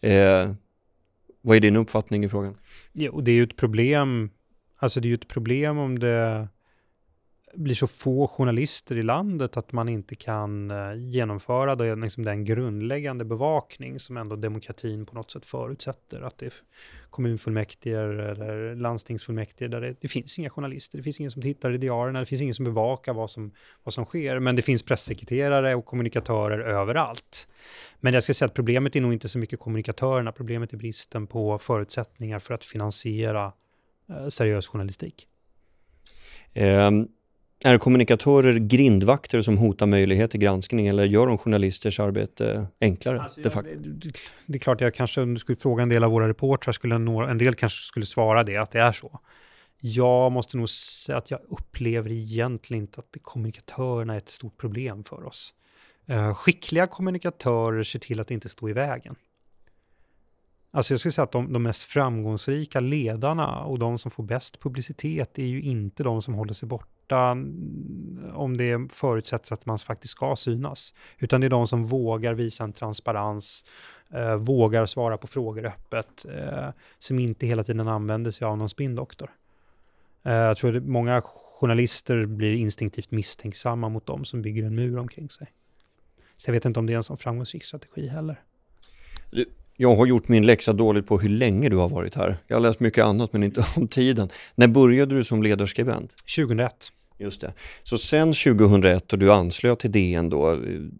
Eh, 0.00 0.50
vad 1.44 1.56
är 1.56 1.60
din 1.60 1.76
uppfattning 1.76 2.24
i 2.24 2.28
frågan? 2.28 2.56
Jo, 2.92 3.20
det 3.20 3.30
är 3.30 3.34
ju 3.34 3.42
ett 3.42 3.56
problem. 3.56 4.30
Alltså 4.76 5.00
det 5.00 5.06
är 5.06 5.08
ju 5.08 5.14
ett 5.14 5.28
problem 5.28 5.78
om 5.78 5.98
det 5.98 6.48
blir 7.56 7.74
så 7.74 7.86
få 7.86 8.28
journalister 8.28 8.96
i 8.96 9.02
landet 9.02 9.56
att 9.56 9.72
man 9.72 9.88
inte 9.88 10.14
kan 10.14 10.70
eh, 10.70 10.94
genomföra 10.96 11.74
det, 11.74 11.94
liksom 11.94 12.24
den 12.24 12.44
grundläggande 12.44 13.24
bevakning 13.24 14.00
som 14.00 14.16
ändå 14.16 14.36
demokratin 14.36 15.06
på 15.06 15.14
något 15.14 15.30
sätt 15.30 15.46
förutsätter. 15.46 16.20
Att 16.20 16.38
det 16.38 16.46
är 16.46 16.52
kommunfullmäktige 17.10 17.96
eller 17.96 18.74
landstingsfullmäktige 18.74 19.68
där 19.68 19.80
det, 19.80 19.96
det 20.00 20.08
finns 20.08 20.38
inga 20.38 20.50
journalister, 20.50 20.98
det 20.98 21.02
finns 21.02 21.20
ingen 21.20 21.30
som 21.30 21.42
tittar 21.42 21.72
i 21.72 21.78
diarierna, 21.78 22.20
det 22.20 22.26
finns 22.26 22.42
ingen 22.42 22.54
som 22.54 22.64
bevakar 22.64 23.12
vad 23.12 23.30
som, 23.30 23.50
vad 23.82 23.94
som 23.94 24.04
sker, 24.04 24.38
men 24.38 24.56
det 24.56 24.62
finns 24.62 24.82
pressekreterare 24.82 25.74
och 25.74 25.84
kommunikatörer 25.84 26.58
överallt. 26.58 27.48
Men 28.00 28.14
jag 28.14 28.22
ska 28.22 28.34
säga 28.34 28.46
att 28.46 28.54
problemet 28.54 28.96
är 28.96 29.00
nog 29.00 29.12
inte 29.12 29.28
så 29.28 29.38
mycket 29.38 29.60
kommunikatörerna, 29.60 30.32
problemet 30.32 30.72
är 30.72 30.76
bristen 30.76 31.26
på 31.26 31.58
förutsättningar 31.58 32.38
för 32.38 32.54
att 32.54 32.64
finansiera 32.64 33.52
eh, 34.08 34.28
seriös 34.28 34.66
journalistik. 34.66 35.28
Um 36.56 37.08
är 37.64 37.78
kommunikatörer 37.78 38.52
grindvakter 38.52 39.40
som 39.40 39.58
hotar 39.58 39.86
möjlighet 39.86 40.30
till 40.30 40.40
granskning 40.40 40.86
eller 40.86 41.04
gör 41.04 41.26
de 41.26 41.38
journalisters 41.38 42.00
arbete 42.00 42.66
enklare? 42.80 43.20
Alltså, 43.20 43.40
ja, 43.40 43.62
det, 43.62 44.12
det, 44.46 44.56
är 44.56 44.58
klart, 44.58 44.80
jag 44.80 44.94
kanske, 44.94 45.20
om 45.20 45.34
du 45.34 45.40
skulle 45.40 45.56
fråga 45.56 45.82
en 45.82 45.88
del 45.88 46.04
av 46.04 46.10
våra 46.10 46.28
reportrar, 46.28 46.72
skulle 46.72 46.98
några, 46.98 47.30
en 47.30 47.38
del 47.38 47.54
kanske 47.54 47.86
skulle 47.86 48.06
svara 48.06 48.44
det, 48.44 48.56
att 48.56 48.70
det 48.70 48.80
är 48.80 48.92
så. 48.92 49.20
Jag 49.80 50.32
måste 50.32 50.56
nog 50.56 50.68
säga 50.68 51.18
att 51.18 51.30
jag 51.30 51.40
upplever 51.48 52.12
egentligen 52.12 52.82
inte 52.82 53.00
att 53.00 53.16
kommunikatörerna 53.22 54.14
är 54.14 54.18
ett 54.18 54.28
stort 54.28 54.56
problem 54.56 55.04
för 55.04 55.24
oss. 55.24 55.54
Uh, 56.10 56.34
skickliga 56.34 56.86
kommunikatörer 56.86 57.82
ser 57.82 57.98
till 57.98 58.20
att 58.20 58.30
inte 58.30 58.48
stå 58.48 58.68
i 58.68 58.72
vägen. 58.72 59.14
Alltså 60.70 60.92
jag 60.92 61.00
skulle 61.00 61.12
säga 61.12 61.24
att 61.24 61.32
de, 61.32 61.52
de, 61.52 61.62
mest 61.62 61.82
framgångsrika 61.82 62.80
ledarna 62.80 63.64
och 63.64 63.78
de 63.78 63.98
som 63.98 64.10
får 64.10 64.24
bäst 64.24 64.60
publicitet 64.60 65.38
är 65.38 65.44
ju 65.44 65.62
inte 65.62 66.02
de 66.02 66.22
som 66.22 66.34
håller 66.34 66.54
sig 66.54 66.68
borta 66.68 66.93
om 68.32 68.56
det 68.56 68.92
förutsätts 68.92 69.52
att 69.52 69.66
man 69.66 69.78
faktiskt 69.78 70.12
ska 70.12 70.36
synas. 70.36 70.94
Utan 71.18 71.40
det 71.40 71.46
är 71.46 71.50
de 71.50 71.66
som 71.66 71.86
vågar 71.86 72.34
visa 72.34 72.64
en 72.64 72.72
transparens, 72.72 73.64
eh, 74.10 74.34
vågar 74.34 74.86
svara 74.86 75.18
på 75.18 75.26
frågor 75.26 75.66
öppet, 75.66 76.24
eh, 76.24 76.68
som 76.98 77.18
inte 77.18 77.46
hela 77.46 77.64
tiden 77.64 77.88
använder 77.88 78.30
sig 78.30 78.44
av 78.46 78.58
någon 78.58 78.68
spindoktor. 78.68 79.30
Eh, 80.22 80.32
jag 80.32 80.56
tror 80.56 80.76
att 80.76 80.84
många 80.84 81.22
journalister 81.60 82.26
blir 82.26 82.54
instinktivt 82.54 83.10
misstänksamma 83.10 83.88
mot 83.88 84.06
de 84.06 84.24
som 84.24 84.42
bygger 84.42 84.64
en 84.64 84.74
mur 84.74 84.98
omkring 84.98 85.30
sig. 85.30 85.52
Så 86.36 86.48
jag 86.48 86.52
vet 86.52 86.64
inte 86.64 86.80
om 86.80 86.86
det 86.86 86.92
är 86.92 86.96
en 86.96 87.04
sån 87.04 87.18
framgångsrik 87.18 87.64
strategi 87.64 88.08
heller. 88.08 88.40
Jag 89.76 89.96
har 89.96 90.06
gjort 90.06 90.28
min 90.28 90.46
läxa 90.46 90.72
dåligt 90.72 91.06
på 91.06 91.18
hur 91.18 91.28
länge 91.28 91.68
du 91.68 91.76
har 91.76 91.88
varit 91.88 92.14
här. 92.14 92.36
Jag 92.46 92.56
har 92.56 92.60
läst 92.60 92.80
mycket 92.80 93.04
annat 93.04 93.32
men 93.32 93.42
inte 93.42 93.64
om 93.76 93.88
tiden. 93.88 94.28
När 94.54 94.68
började 94.68 95.14
du 95.14 95.24
som 95.24 95.42
ledarskribent? 95.42 96.12
2001. 96.36 96.72
Just 97.18 97.40
det. 97.40 97.52
Så 97.82 97.98
sen 97.98 98.32
2001 98.32 99.12
och 99.12 99.18
du 99.18 99.32
anslöt 99.32 99.78
till 99.78 99.92
DN 99.92 100.30
då, 100.30 100.58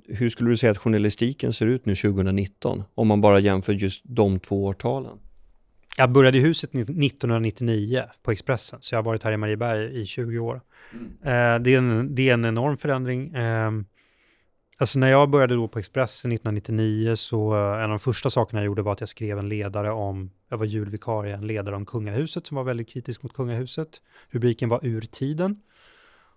hur 0.09 0.29
skulle 0.29 0.51
du 0.51 0.57
säga 0.57 0.73
att 0.73 0.79
journalistiken 0.79 1.53
ser 1.53 1.67
ut 1.67 1.87
nu 1.87 1.95
2019? 1.95 2.83
Om 2.95 3.09
man 3.09 3.21
bara 3.21 3.41
jämför 3.41 3.73
just 3.73 4.03
de 4.05 4.41
två 4.41 4.65
årtalen. 4.65 5.19
Jag 5.97 6.13
började 6.13 6.39
i 6.39 6.41
huset 6.41 6.71
1999 6.75 8.03
på 8.23 8.31
Expressen, 8.31 8.79
så 8.83 8.95
jag 8.95 8.99
har 8.99 9.05
varit 9.05 9.23
här 9.23 9.33
i 9.33 9.37
Marieberg 9.37 10.01
i 10.01 10.07
20 10.07 10.39
år. 10.39 10.61
Mm. 10.93 11.07
Eh, 11.07 11.63
det, 11.63 11.75
är 11.75 11.79
en, 11.79 12.15
det 12.15 12.29
är 12.29 12.35
en 12.35 12.45
enorm 12.45 12.77
förändring. 12.77 13.35
Alltså 14.79 14.99
när 14.99 15.11
jag 15.11 15.31
började 15.31 15.55
då 15.55 15.69
på 15.69 15.79
Expressen 15.79 16.33
1999 16.33 17.17
så 17.17 17.55
eh, 17.55 17.75
en 17.75 17.83
av 17.83 17.89
de 17.89 17.99
första 17.99 18.31
sakerna 18.31 18.61
jag 18.61 18.67
gjorde 18.67 18.83
var 18.83 18.93
att 18.93 19.01
jag 19.01 19.09
skrev 19.09 19.39
en 19.39 19.49
ledare 19.49 19.93
om, 19.93 20.31
jag 20.49 20.59
var 20.59 20.67
julvikarie, 20.67 21.35
en 21.35 21.47
ledare 21.47 21.77
om 21.77 21.87
kungahuset 21.87 22.47
som 22.47 22.57
var 22.57 22.65
väldigt 22.65 22.89
kritisk 22.89 23.23
mot 23.23 23.33
kungahuset. 23.33 23.89
Rubriken 24.31 24.69
var 24.69 24.81
Ur 24.83 25.01
tiden. 25.01 25.61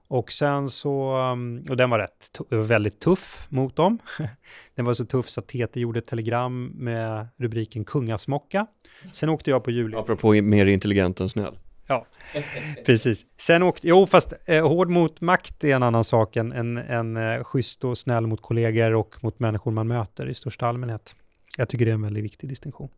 Och 0.10 0.32
sen 0.32 0.69
så, 0.69 1.15
ehm, 1.15 1.63
och 1.69 1.78
den 1.78 1.89
var 1.89 2.00
rätt, 2.00 2.41
väldigt 2.50 3.00
tuff 3.00 3.47
mot 3.50 3.76
dem. 3.76 4.00
den 4.76 4.86
var 4.86 4.93
så 4.93 5.06
tuff 5.06 5.30
så 5.30 5.39
att 5.39 5.47
TT 5.47 5.80
gjorde 5.80 6.00
ett 6.00 6.08
telegram 6.08 6.65
med 6.65 7.28
rubriken 7.38 7.86
Kungasmocka. 7.86 8.67
Sen 9.12 9.30
åkte 9.30 9.50
jag 9.50 9.63
på 9.63 9.71
jul. 9.71 9.95
Apropå 9.95 10.32
mer 10.32 10.65
intelligent 10.65 11.19
än 11.19 11.30
snäll. 11.30 11.58
Ja, 11.88 12.06
precis. 12.86 13.26
Sen 13.38 13.63
åkte, 13.63 13.88
jo 13.88 14.08
fast 14.08 14.34
eh, 14.45 14.67
hård 14.67 14.89
mot 14.89 15.21
makt 15.21 15.63
är 15.63 15.76
en 15.76 15.84
annan 15.84 16.04
sak 16.04 16.36
än, 16.36 16.52
än, 16.52 16.78
än 16.78 17.17
eh, 17.17 17.43
schysst 17.43 17.84
och 17.84 17.97
snäll 17.97 18.28
mot 18.28 18.41
kollegor 18.41 18.93
och 18.93 19.23
mot 19.23 19.39
människor 19.39 19.71
man 19.71 19.88
möter 19.88 20.30
i 20.30 20.34
största 20.34 20.67
allmänhet. 20.67 21.15
Jag 21.58 21.69
tycker 21.69 21.86
det 21.86 21.91
är 21.91 21.93
en 21.93 22.02
väldigt 22.02 22.23
viktig 22.23 22.50
distinktion. 22.50 22.89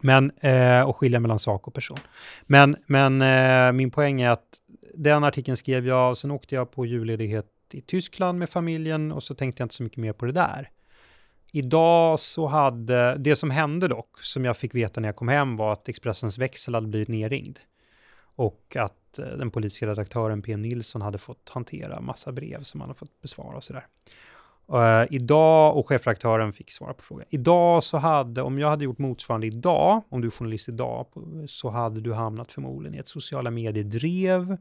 Men, 0.00 0.30
eh, 0.30 0.80
och 0.80 0.96
skilja 0.96 1.20
mellan 1.20 1.38
sak 1.38 1.68
och 1.68 1.74
person. 1.74 1.98
Men, 2.46 2.76
men 2.86 3.22
eh, 3.22 3.72
min 3.72 3.90
poäng 3.90 4.20
är 4.20 4.30
att 4.30 4.46
den 4.94 5.24
artikeln 5.24 5.56
skrev 5.56 5.86
jag 5.86 6.10
och 6.10 6.18
sen 6.18 6.30
åkte 6.30 6.54
jag 6.54 6.70
på 6.70 6.86
julledighet 6.86 7.46
i 7.72 7.80
Tyskland 7.80 8.38
med 8.38 8.50
familjen 8.50 9.12
och 9.12 9.22
så 9.22 9.34
tänkte 9.34 9.60
jag 9.60 9.64
inte 9.64 9.74
så 9.74 9.82
mycket 9.82 9.98
mer 9.98 10.12
på 10.12 10.26
det 10.26 10.32
där. 10.32 10.70
Idag 11.52 12.20
så 12.20 12.46
hade, 12.46 13.16
det 13.18 13.36
som 13.36 13.50
hände 13.50 13.88
dock, 13.88 14.22
som 14.22 14.44
jag 14.44 14.56
fick 14.56 14.74
veta 14.74 15.00
när 15.00 15.08
jag 15.08 15.16
kom 15.16 15.28
hem 15.28 15.56
var 15.56 15.72
att 15.72 15.88
Expressens 15.88 16.38
växel 16.38 16.74
hade 16.74 16.86
blivit 16.86 17.08
nerringd 17.08 17.58
och 18.36 18.76
att 18.76 19.18
eh, 19.18 19.26
den 19.26 19.50
politiska 19.50 19.86
redaktören 19.86 20.42
PM 20.42 20.62
Nilsson 20.62 21.02
hade 21.02 21.18
fått 21.18 21.48
hantera 21.48 22.00
massa 22.00 22.32
brev 22.32 22.62
som 22.62 22.80
han 22.80 22.88
hade 22.88 22.98
fått 22.98 23.22
besvara 23.22 23.56
och 23.56 23.64
sådär. 23.64 23.86
Uh, 24.72 25.14
idag, 25.14 25.76
och 25.76 25.88
chefredaktören 25.88 26.52
fick 26.52 26.70
svara 26.70 26.94
på 26.94 27.02
frågan. 27.02 27.26
Idag 27.30 27.84
så 27.84 27.96
hade, 27.96 28.42
om 28.42 28.58
jag 28.58 28.68
hade 28.68 28.84
gjort 28.84 28.98
motsvarande 28.98 29.46
idag, 29.46 30.02
om 30.08 30.20
du 30.20 30.26
är 30.26 30.30
journalist 30.30 30.68
idag, 30.68 31.06
så 31.48 31.70
hade 31.70 32.00
du 32.00 32.12
hamnat 32.12 32.52
förmodligen 32.52 32.94
i 32.94 32.98
ett 32.98 33.08
sociala 33.08 33.50
medier-drev. 33.50 34.56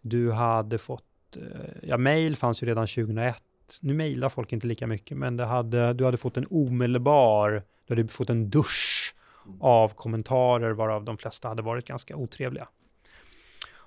Du 0.00 0.32
hade 0.32 0.78
fått, 0.78 1.04
uh, 1.36 1.42
ja, 1.82 1.96
mail 1.96 2.36
fanns 2.36 2.62
ju 2.62 2.66
redan 2.66 2.86
2001. 2.86 3.42
Nu 3.80 3.94
mejlar 3.94 4.28
folk 4.28 4.52
inte 4.52 4.66
lika 4.66 4.86
mycket, 4.86 5.16
men 5.16 5.38
hade, 5.38 5.92
du 5.92 6.04
hade 6.04 6.16
fått 6.16 6.36
en 6.36 6.46
omedelbar, 6.50 7.62
du 7.86 7.94
hade 7.94 8.08
fått 8.08 8.30
en 8.30 8.50
dusch 8.50 9.14
av 9.60 9.88
kommentarer, 9.88 10.70
varav 10.70 11.04
de 11.04 11.18
flesta 11.18 11.48
hade 11.48 11.62
varit 11.62 11.86
ganska 11.86 12.16
otrevliga. 12.16 12.68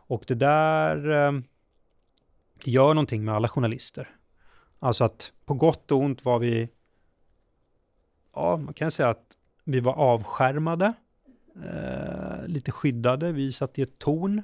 Och 0.10 0.24
det 0.28 0.36
där 0.36 1.10
eh, 1.10 1.39
gör 2.63 2.93
någonting 2.93 3.26
med 3.26 3.36
alla 3.36 3.48
journalister. 3.48 4.10
Alltså 4.80 5.04
att 5.04 5.32
på 5.45 5.54
gott 5.54 5.91
och 5.91 6.00
ont 6.00 6.26
var 6.26 6.39
vi, 6.39 6.69
ja, 8.36 8.58
man 8.58 8.74
kan 8.74 8.91
säga 8.91 9.10
att 9.10 9.26
vi 9.63 9.80
var 9.80 9.93
avskärmade, 9.93 10.93
eh, 11.65 12.48
lite 12.48 12.72
skyddade. 12.72 13.32
Vi 13.32 13.52
satt 13.52 13.80
i 13.80 13.82
ett 13.82 14.00
torn 14.00 14.41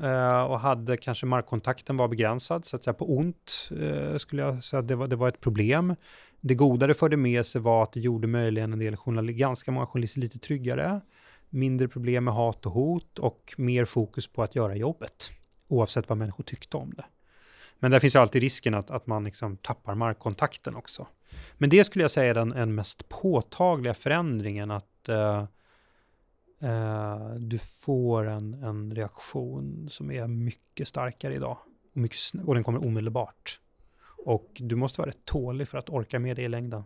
eh, 0.00 0.42
och 0.42 0.60
hade 0.60 0.96
kanske 0.96 1.26
markkontakten 1.26 1.96
var 1.96 2.08
begränsad, 2.08 2.66
så 2.66 2.76
att 2.76 2.84
säga 2.84 2.94
på 2.94 3.16
ont 3.16 3.70
eh, 3.80 4.16
skulle 4.16 4.42
jag 4.42 4.64
säga 4.64 4.80
att 4.80 4.88
det 4.88 4.96
var, 4.96 5.08
det 5.08 5.16
var 5.16 5.28
ett 5.28 5.40
problem. 5.40 5.94
Det 6.40 6.54
goda 6.54 6.86
det 6.86 6.94
förde 6.94 7.16
med 7.16 7.46
sig 7.46 7.60
var 7.60 7.82
att 7.82 7.92
det 7.92 8.00
gjorde 8.00 8.26
möjligen 8.26 8.72
en 8.72 8.78
del 8.78 8.96
journalister, 8.96 9.38
ganska 9.38 9.70
många 9.70 9.86
journalister 9.86 10.20
lite 10.20 10.38
tryggare, 10.38 11.00
mindre 11.50 11.88
problem 11.88 12.24
med 12.24 12.34
hat 12.34 12.66
och 12.66 12.72
hot 12.72 13.18
och 13.18 13.54
mer 13.56 13.84
fokus 13.84 14.26
på 14.26 14.42
att 14.42 14.54
göra 14.54 14.76
jobbet, 14.76 15.30
oavsett 15.68 16.08
vad 16.08 16.18
människor 16.18 16.44
tyckte 16.44 16.76
om 16.76 16.92
det. 16.96 17.04
Men 17.78 17.90
där 17.90 17.98
finns 17.98 18.14
ju 18.14 18.18
alltid 18.18 18.42
risken 18.42 18.74
att, 18.74 18.90
att 18.90 19.06
man 19.06 19.24
liksom 19.24 19.56
tappar 19.56 19.94
markkontakten 19.94 20.76
också. 20.76 21.06
Men 21.54 21.70
det 21.70 21.84
skulle 21.84 22.02
jag 22.02 22.10
säga 22.10 22.30
är 22.30 22.34
den 22.34 22.48
den 22.48 22.74
mest 22.74 23.08
påtagliga 23.08 23.94
förändringen, 23.94 24.70
att 24.70 25.08
eh, 25.08 25.44
eh, 26.60 27.30
du 27.34 27.58
får 27.58 28.28
en, 28.28 28.54
en 28.54 28.94
reaktion 28.94 29.88
som 29.90 30.10
är 30.10 30.26
mycket 30.26 30.88
starkare 30.88 31.34
idag. 31.34 31.58
Och, 31.92 31.96
mycket 31.96 32.18
och 32.46 32.54
den 32.54 32.64
kommer 32.64 32.86
omedelbart. 32.86 33.60
Och 34.24 34.56
du 34.60 34.76
måste 34.76 35.00
vara 35.00 35.08
rätt 35.08 35.24
tålig 35.24 35.68
för 35.68 35.78
att 35.78 35.88
orka 35.88 36.18
med 36.18 36.36
det 36.36 36.42
i 36.42 36.48
längden. 36.48 36.84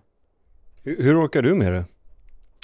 Hur, 0.83 1.03
hur 1.03 1.25
orkar 1.25 1.43
du 1.43 1.55
med 1.55 1.73
det? 1.73 1.85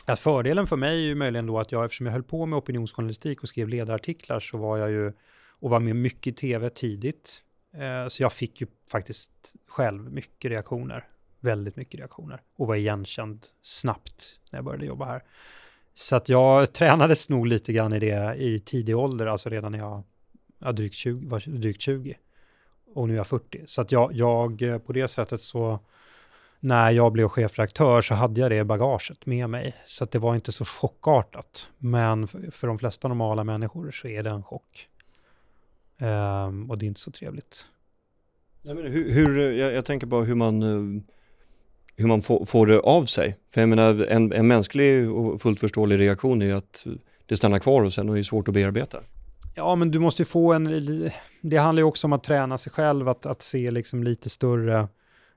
Ja, 0.09 0.17
fördelen 0.17 0.67
för 0.67 0.77
mig 0.77 0.97
är 0.97 1.07
ju 1.07 1.15
möjligen 1.15 1.47
då 1.47 1.59
att 1.59 1.73
jag, 1.73 1.85
eftersom 1.85 2.07
jag 2.07 2.13
höll 2.13 2.23
på 2.23 2.47
med 2.47 2.57
opinionsjournalistik 2.57 3.43
och 3.43 3.49
skrev 3.49 3.69
ledarartiklar, 3.69 4.41
så 4.41 4.59
var 4.59 4.79
jag 4.79 4.91
ju 4.91 5.13
och 5.51 5.71
var 5.71 5.81
med 5.81 5.97
mycket 5.97 6.27
i 6.27 6.33
tv 6.33 6.71
tidigt. 6.71 7.43
Eh, 7.75 8.09
så 8.09 8.23
jag 8.23 8.33
fick 8.33 8.61
ju 8.61 8.67
faktiskt 8.91 9.55
själv 9.67 10.13
mycket 10.13 10.51
reaktioner, 10.51 11.05
väldigt 11.41 11.77
mycket 11.77 12.01
reaktioner 12.01 12.43
och 12.57 12.67
var 12.67 12.75
igenkänd 12.75 13.47
snabbt 13.63 14.39
när 14.51 14.59
jag 14.59 14.65
började 14.65 14.87
jobba 14.87 15.05
här. 15.05 15.23
Så 15.95 16.17
att 16.17 16.29
jag 16.29 16.73
tränades 16.73 17.29
nog 17.29 17.47
lite 17.47 17.73
grann 17.73 17.93
i 17.93 17.99
det 17.99 18.35
i 18.37 18.61
tidig 18.61 18.97
ålder, 18.97 19.27
alltså 19.27 19.49
redan 19.49 19.73
när 19.73 19.79
jag 19.79 20.03
var 20.59 20.73
drygt 20.73 20.95
20, 20.95 21.29
var 21.29 21.59
drygt 21.59 21.81
20 21.81 22.19
och 22.95 23.09
nu 23.09 23.15
är 23.15 23.17
jag 23.17 23.27
40. 23.27 23.63
Så 23.67 23.81
att 23.81 23.93
jag, 23.93 24.13
jag 24.13 24.63
eh, 24.63 24.79
på 24.79 24.93
det 24.93 25.09
sättet 25.09 25.41
så 25.41 25.81
när 26.61 26.91
jag 26.91 27.13
blev 27.13 27.29
chefredaktör 27.29 28.01
så 28.01 28.15
hade 28.15 28.41
jag 28.41 28.51
det 28.51 28.57
i 28.57 28.65
bagaget 28.65 29.27
med 29.27 29.51
mig. 29.51 29.75
Så 29.87 30.05
det 30.05 30.19
var 30.19 30.35
inte 30.35 30.53
så 30.53 30.65
chockartat. 30.65 31.69
Men 31.79 32.29
för 32.29 32.67
de 32.67 32.79
flesta 32.79 33.09
normala 33.09 33.45
människor 33.45 33.91
så 33.91 34.09
är 34.09 34.23
det 34.23 34.31
en 34.31 34.43
chock. 34.43 34.89
Um, 36.01 36.71
och 36.71 36.79
det 36.79 36.85
är 36.85 36.89
inte 36.89 37.01
så 37.01 37.11
trevligt. 37.11 37.67
Ja, 38.63 38.75
men 38.75 38.93
hur, 38.93 39.13
hur 39.13 39.53
jag, 39.53 39.73
jag, 39.73 39.85
tänker 39.85 40.07
bara 40.07 40.25
hur 40.25 40.35
man, 40.35 40.63
eh, 40.63 41.03
hur 41.97 42.07
man 42.07 42.23
får, 42.23 42.45
får 42.45 42.67
det 42.67 42.81
av 42.81 43.05
sig. 43.05 43.37
För 43.55 43.61
jag 43.61 43.69
menar, 43.69 44.07
en, 44.09 44.33
en 44.33 44.47
mänsklig 44.47 45.11
och 45.11 45.41
fullt 45.41 45.61
förståelig 45.61 46.01
reaktion 46.01 46.43
är 46.43 46.55
att 46.55 46.87
det 47.27 47.37
stannar 47.37 47.59
kvar 47.59 47.83
och 47.83 47.93
sen 47.93 48.09
och 48.09 48.19
är 48.19 48.23
svårt 48.23 48.49
att 48.49 48.55
bearbeta. 48.55 48.99
Ja, 49.55 49.75
men 49.75 49.91
du 49.91 49.99
måste 49.99 50.23
ju 50.23 50.27
få 50.27 50.53
en... 50.53 51.11
Det 51.41 51.57
handlar 51.57 51.81
ju 51.81 51.85
också 51.85 52.07
om 52.07 52.13
att 52.13 52.25
träna 52.25 52.59
sig 52.59 52.73
själv, 52.73 53.09
att, 53.09 53.27
att 53.27 53.43
se 53.43 53.71
liksom 53.71 54.05
lite 54.05 54.29
större, 54.29 54.89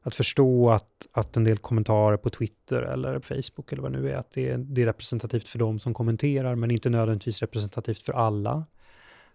att 0.02 0.16
förstå 0.16 0.70
att, 0.70 1.08
att 1.12 1.38
en 1.38 1.44
del 1.44 1.58
kommentarer 1.58 2.18
på 2.18 2.30
Twitter 2.30 2.82
eller 2.82 3.20
Facebook 3.20 3.72
eller 3.72 3.82
vad 3.82 3.92
det 3.92 4.00
nu 4.00 4.12
är, 4.12 4.16
att 4.16 4.32
det 4.32 4.50
är, 4.50 4.58
det 4.58 4.82
är 4.82 4.86
representativt 4.86 5.48
för 5.48 5.60
de 5.60 5.80
som 5.80 5.94
kommenterar, 5.94 6.56
men 6.56 6.72
inte 6.72 6.90
nödvändigtvis 6.90 7.40
representativt 7.40 8.04
för 8.04 8.14
alla. 8.14 8.66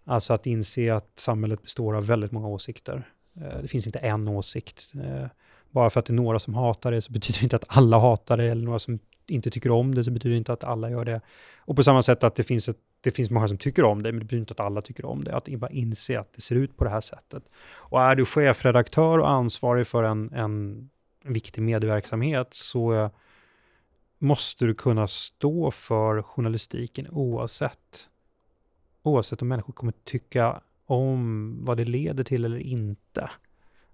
Alltså 0.03 0.33
att 0.33 0.45
inse 0.45 0.93
att 0.93 1.11
samhället 1.15 1.61
består 1.61 1.95
av 1.95 2.05
väldigt 2.05 2.31
många 2.31 2.47
åsikter. 2.47 3.09
Eh, 3.35 3.61
det 3.61 3.67
finns 3.67 3.85
inte 3.85 3.99
en 3.99 4.27
åsikt. 4.27 4.93
Eh, 4.95 5.27
bara 5.71 5.89
för 5.89 5.99
att 5.99 6.05
det 6.05 6.13
är 6.13 6.15
några 6.15 6.39
som 6.39 6.53
hatar 6.53 6.91
det 6.91 7.01
så 7.01 7.11
betyder 7.11 7.39
det 7.39 7.43
inte 7.43 7.55
att 7.55 7.77
alla 7.77 7.99
hatar 7.99 8.37
det, 8.37 8.43
eller 8.43 8.65
några 8.65 8.79
som 8.79 8.99
inte 9.29 9.49
tycker 9.49 9.71
om 9.71 9.95
det 9.95 10.03
så 10.03 10.11
betyder 10.11 10.33
det 10.33 10.37
inte 10.37 10.53
att 10.53 10.63
alla 10.63 10.89
gör 10.89 11.05
det. 11.05 11.21
Och 11.57 11.75
på 11.75 11.83
samma 11.83 12.01
sätt 12.01 12.23
att 12.23 12.35
det 12.35 12.43
finns, 12.43 12.69
ett, 12.69 12.77
det 13.01 13.11
finns 13.11 13.31
många 13.31 13.47
som 13.47 13.57
tycker 13.57 13.83
om 13.83 14.03
det, 14.03 14.11
men 14.11 14.19
det 14.19 14.25
betyder 14.25 14.39
inte 14.39 14.53
att 14.53 14.59
alla 14.59 14.81
tycker 14.81 15.05
om 15.05 15.23
det. 15.23 15.35
Att 15.35 15.47
bara 15.47 15.71
inse 15.71 16.19
att 16.19 16.33
det 16.33 16.41
ser 16.41 16.55
ut 16.55 16.77
på 16.77 16.83
det 16.83 16.89
här 16.89 17.01
sättet. 17.01 17.43
Och 17.75 18.01
är 18.01 18.15
du 18.15 18.25
chefredaktör 18.25 19.17
och 19.17 19.31
ansvarig 19.31 19.87
för 19.87 20.03
en, 20.03 20.33
en 20.33 20.89
viktig 21.23 21.61
medieverksamhet 21.61 22.47
så 22.51 22.93
eh, 22.93 23.09
måste 24.19 24.65
du 24.65 24.73
kunna 24.73 25.07
stå 25.07 25.71
för 25.71 26.21
journalistiken 26.21 27.07
oavsett 27.09 28.09
oavsett 29.07 29.41
om 29.41 29.47
människor 29.47 29.73
kommer 29.73 29.93
tycka 30.03 30.61
om 30.85 31.57
vad 31.65 31.77
det 31.77 31.85
leder 31.85 32.23
till 32.23 32.45
eller 32.45 32.57
inte. 32.57 33.29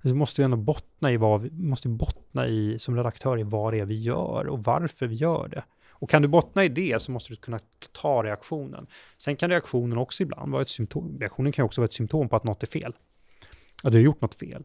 Vi 0.04 0.14
måste 0.14 0.42
ju 0.42 0.46
ändå 0.46 0.58
bottna 0.58 1.12
i 1.12 1.18
vad 1.18 1.42
vi 1.42 1.52
måste 1.52 1.90
bottna 1.90 2.48
i 2.48 2.80
som 2.80 2.96
redaktör 2.96 3.40
i 3.40 3.44
vad 3.44 3.74
det 3.74 3.80
är 3.80 3.86
vi 3.86 4.02
gör 4.02 4.48
och 4.48 4.64
varför 4.64 5.08
vi 5.08 5.16
gör 5.16 5.48
det. 5.48 5.64
Och 5.90 6.10
kan 6.10 6.22
du 6.22 6.28
bottna 6.28 6.64
i 6.64 6.70
det 6.70 7.02
så 7.02 7.12
måste 7.12 7.34
du 7.34 7.36
kunna 7.36 7.60
ta 7.92 8.24
reaktionen. 8.24 8.88
Sen 9.18 9.36
kan 9.36 9.50
reaktionen 9.50 9.98
också 9.98 10.24
ibland 10.24 10.52
vara 10.52 10.62
ett 10.62 10.70
symptom. 10.70 11.18
Reaktionen 11.20 11.52
kan 11.52 11.66
också 11.66 11.82
vara 11.82 11.86
ett 11.86 11.94
symptom 11.94 12.30
på 12.30 12.36
att 12.36 12.44
något 12.44 12.64
är 12.64 12.68
fel. 12.68 12.94
Att 13.84 13.92
du 13.92 13.98
har 13.98 14.04
gjort 14.04 14.22
något 14.22 14.36
fel. 14.36 14.64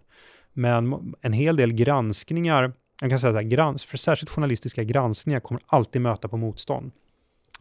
Men 0.53 1.15
en 1.21 1.33
hel 1.33 1.57
del 1.57 1.73
granskningar, 1.73 2.73
jag 3.01 3.11
kan 3.11 3.19
säga 3.19 3.33
så 3.33 3.39
här, 3.39 3.43
grans, 3.43 3.85
för 3.85 3.97
särskilt 3.97 4.31
journalistiska 4.31 4.85
granskningar 4.85 5.41
kommer 5.41 5.63
alltid 5.67 6.03
möta 6.03 6.29
på 6.29 6.37
motstånd. 6.37 6.93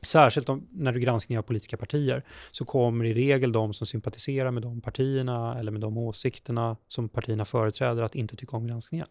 Särskilt 0.07 0.49
om, 0.49 0.67
när 0.71 0.91
du 0.91 0.99
granskar 0.99 1.41
politiska 1.41 1.77
partier 1.77 2.23
så 2.51 2.65
kommer 2.65 3.05
i 3.05 3.13
regel 3.13 3.51
de 3.51 3.73
som 3.73 3.87
sympatiserar 3.87 4.51
med 4.51 4.63
de 4.63 4.81
partierna 4.81 5.59
eller 5.59 5.71
med 5.71 5.81
de 5.81 5.97
åsikterna 5.97 6.77
som 6.87 7.09
partierna 7.09 7.45
företräder 7.45 8.03
att 8.03 8.15
inte 8.15 8.35
tycka 8.35 8.57
om 8.57 8.67
granskningar. 8.67 9.07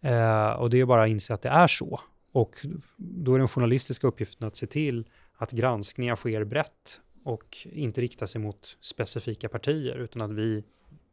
Eh, 0.00 0.50
och 0.50 0.70
det 0.70 0.80
är 0.80 0.84
bara 0.84 1.04
att 1.04 1.10
inse 1.10 1.34
att 1.34 1.42
det 1.42 1.48
är 1.48 1.66
så. 1.66 2.00
Och 2.32 2.66
då 2.96 3.34
är 3.34 3.38
den 3.38 3.48
journalistiska 3.48 4.06
uppgiften 4.06 4.46
att 4.46 4.56
se 4.56 4.66
till 4.66 5.04
att 5.36 5.50
granskningar 5.50 6.16
sker 6.16 6.44
brett 6.44 7.00
och 7.24 7.56
inte 7.64 8.00
riktar 8.00 8.26
sig 8.26 8.40
mot 8.40 8.76
specifika 8.80 9.48
partier 9.48 9.96
utan 9.96 10.22
att 10.22 10.32
vi, 10.32 10.64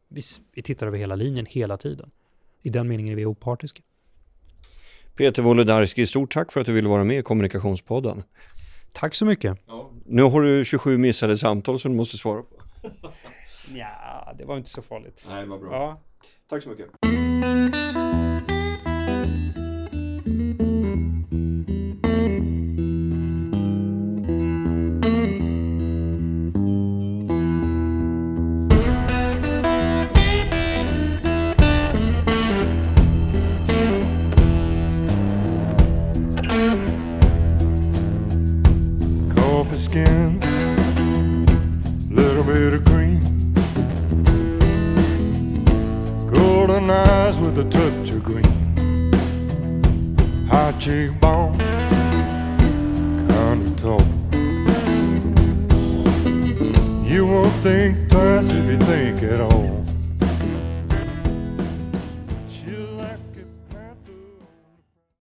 vi, 0.07 0.21
vi 0.51 0.61
tittar 0.61 0.87
över 0.87 0.97
hela 0.97 1.15
linjen 1.15 1.45
hela 1.45 1.77
tiden. 1.77 2.11
I 2.61 2.69
den 2.69 2.87
meningen 2.87 3.11
är 3.11 3.15
vi 3.15 3.25
opartiska. 3.25 3.83
Peter 5.17 5.41
Wolodarski, 5.41 6.05
stort 6.05 6.33
tack 6.33 6.51
för 6.51 6.59
att 6.59 6.65
du 6.65 6.73
ville 6.73 6.89
vara 6.89 7.03
med 7.03 7.19
i 7.19 7.21
Kommunikationspodden. 7.21 8.23
Tack 8.91 9.15
så 9.15 9.25
mycket. 9.25 9.57
Ja. 9.67 9.91
Nu 10.05 10.23
har 10.23 10.41
du 10.41 10.65
27 10.65 10.97
missade 10.97 11.37
samtal 11.37 11.79
som 11.79 11.91
du 11.91 11.97
måste 11.97 12.17
svara 12.17 12.41
på. 12.41 12.55
ja, 13.75 14.33
det 14.37 14.45
var 14.45 14.57
inte 14.57 14.69
så 14.69 14.81
farligt. 14.81 15.25
Nej, 15.29 15.45
vad 15.45 15.59
bra. 15.59 15.71
Ja. 15.71 16.01
Tack 16.49 16.63
så 16.63 16.69
mycket. 16.69 18.02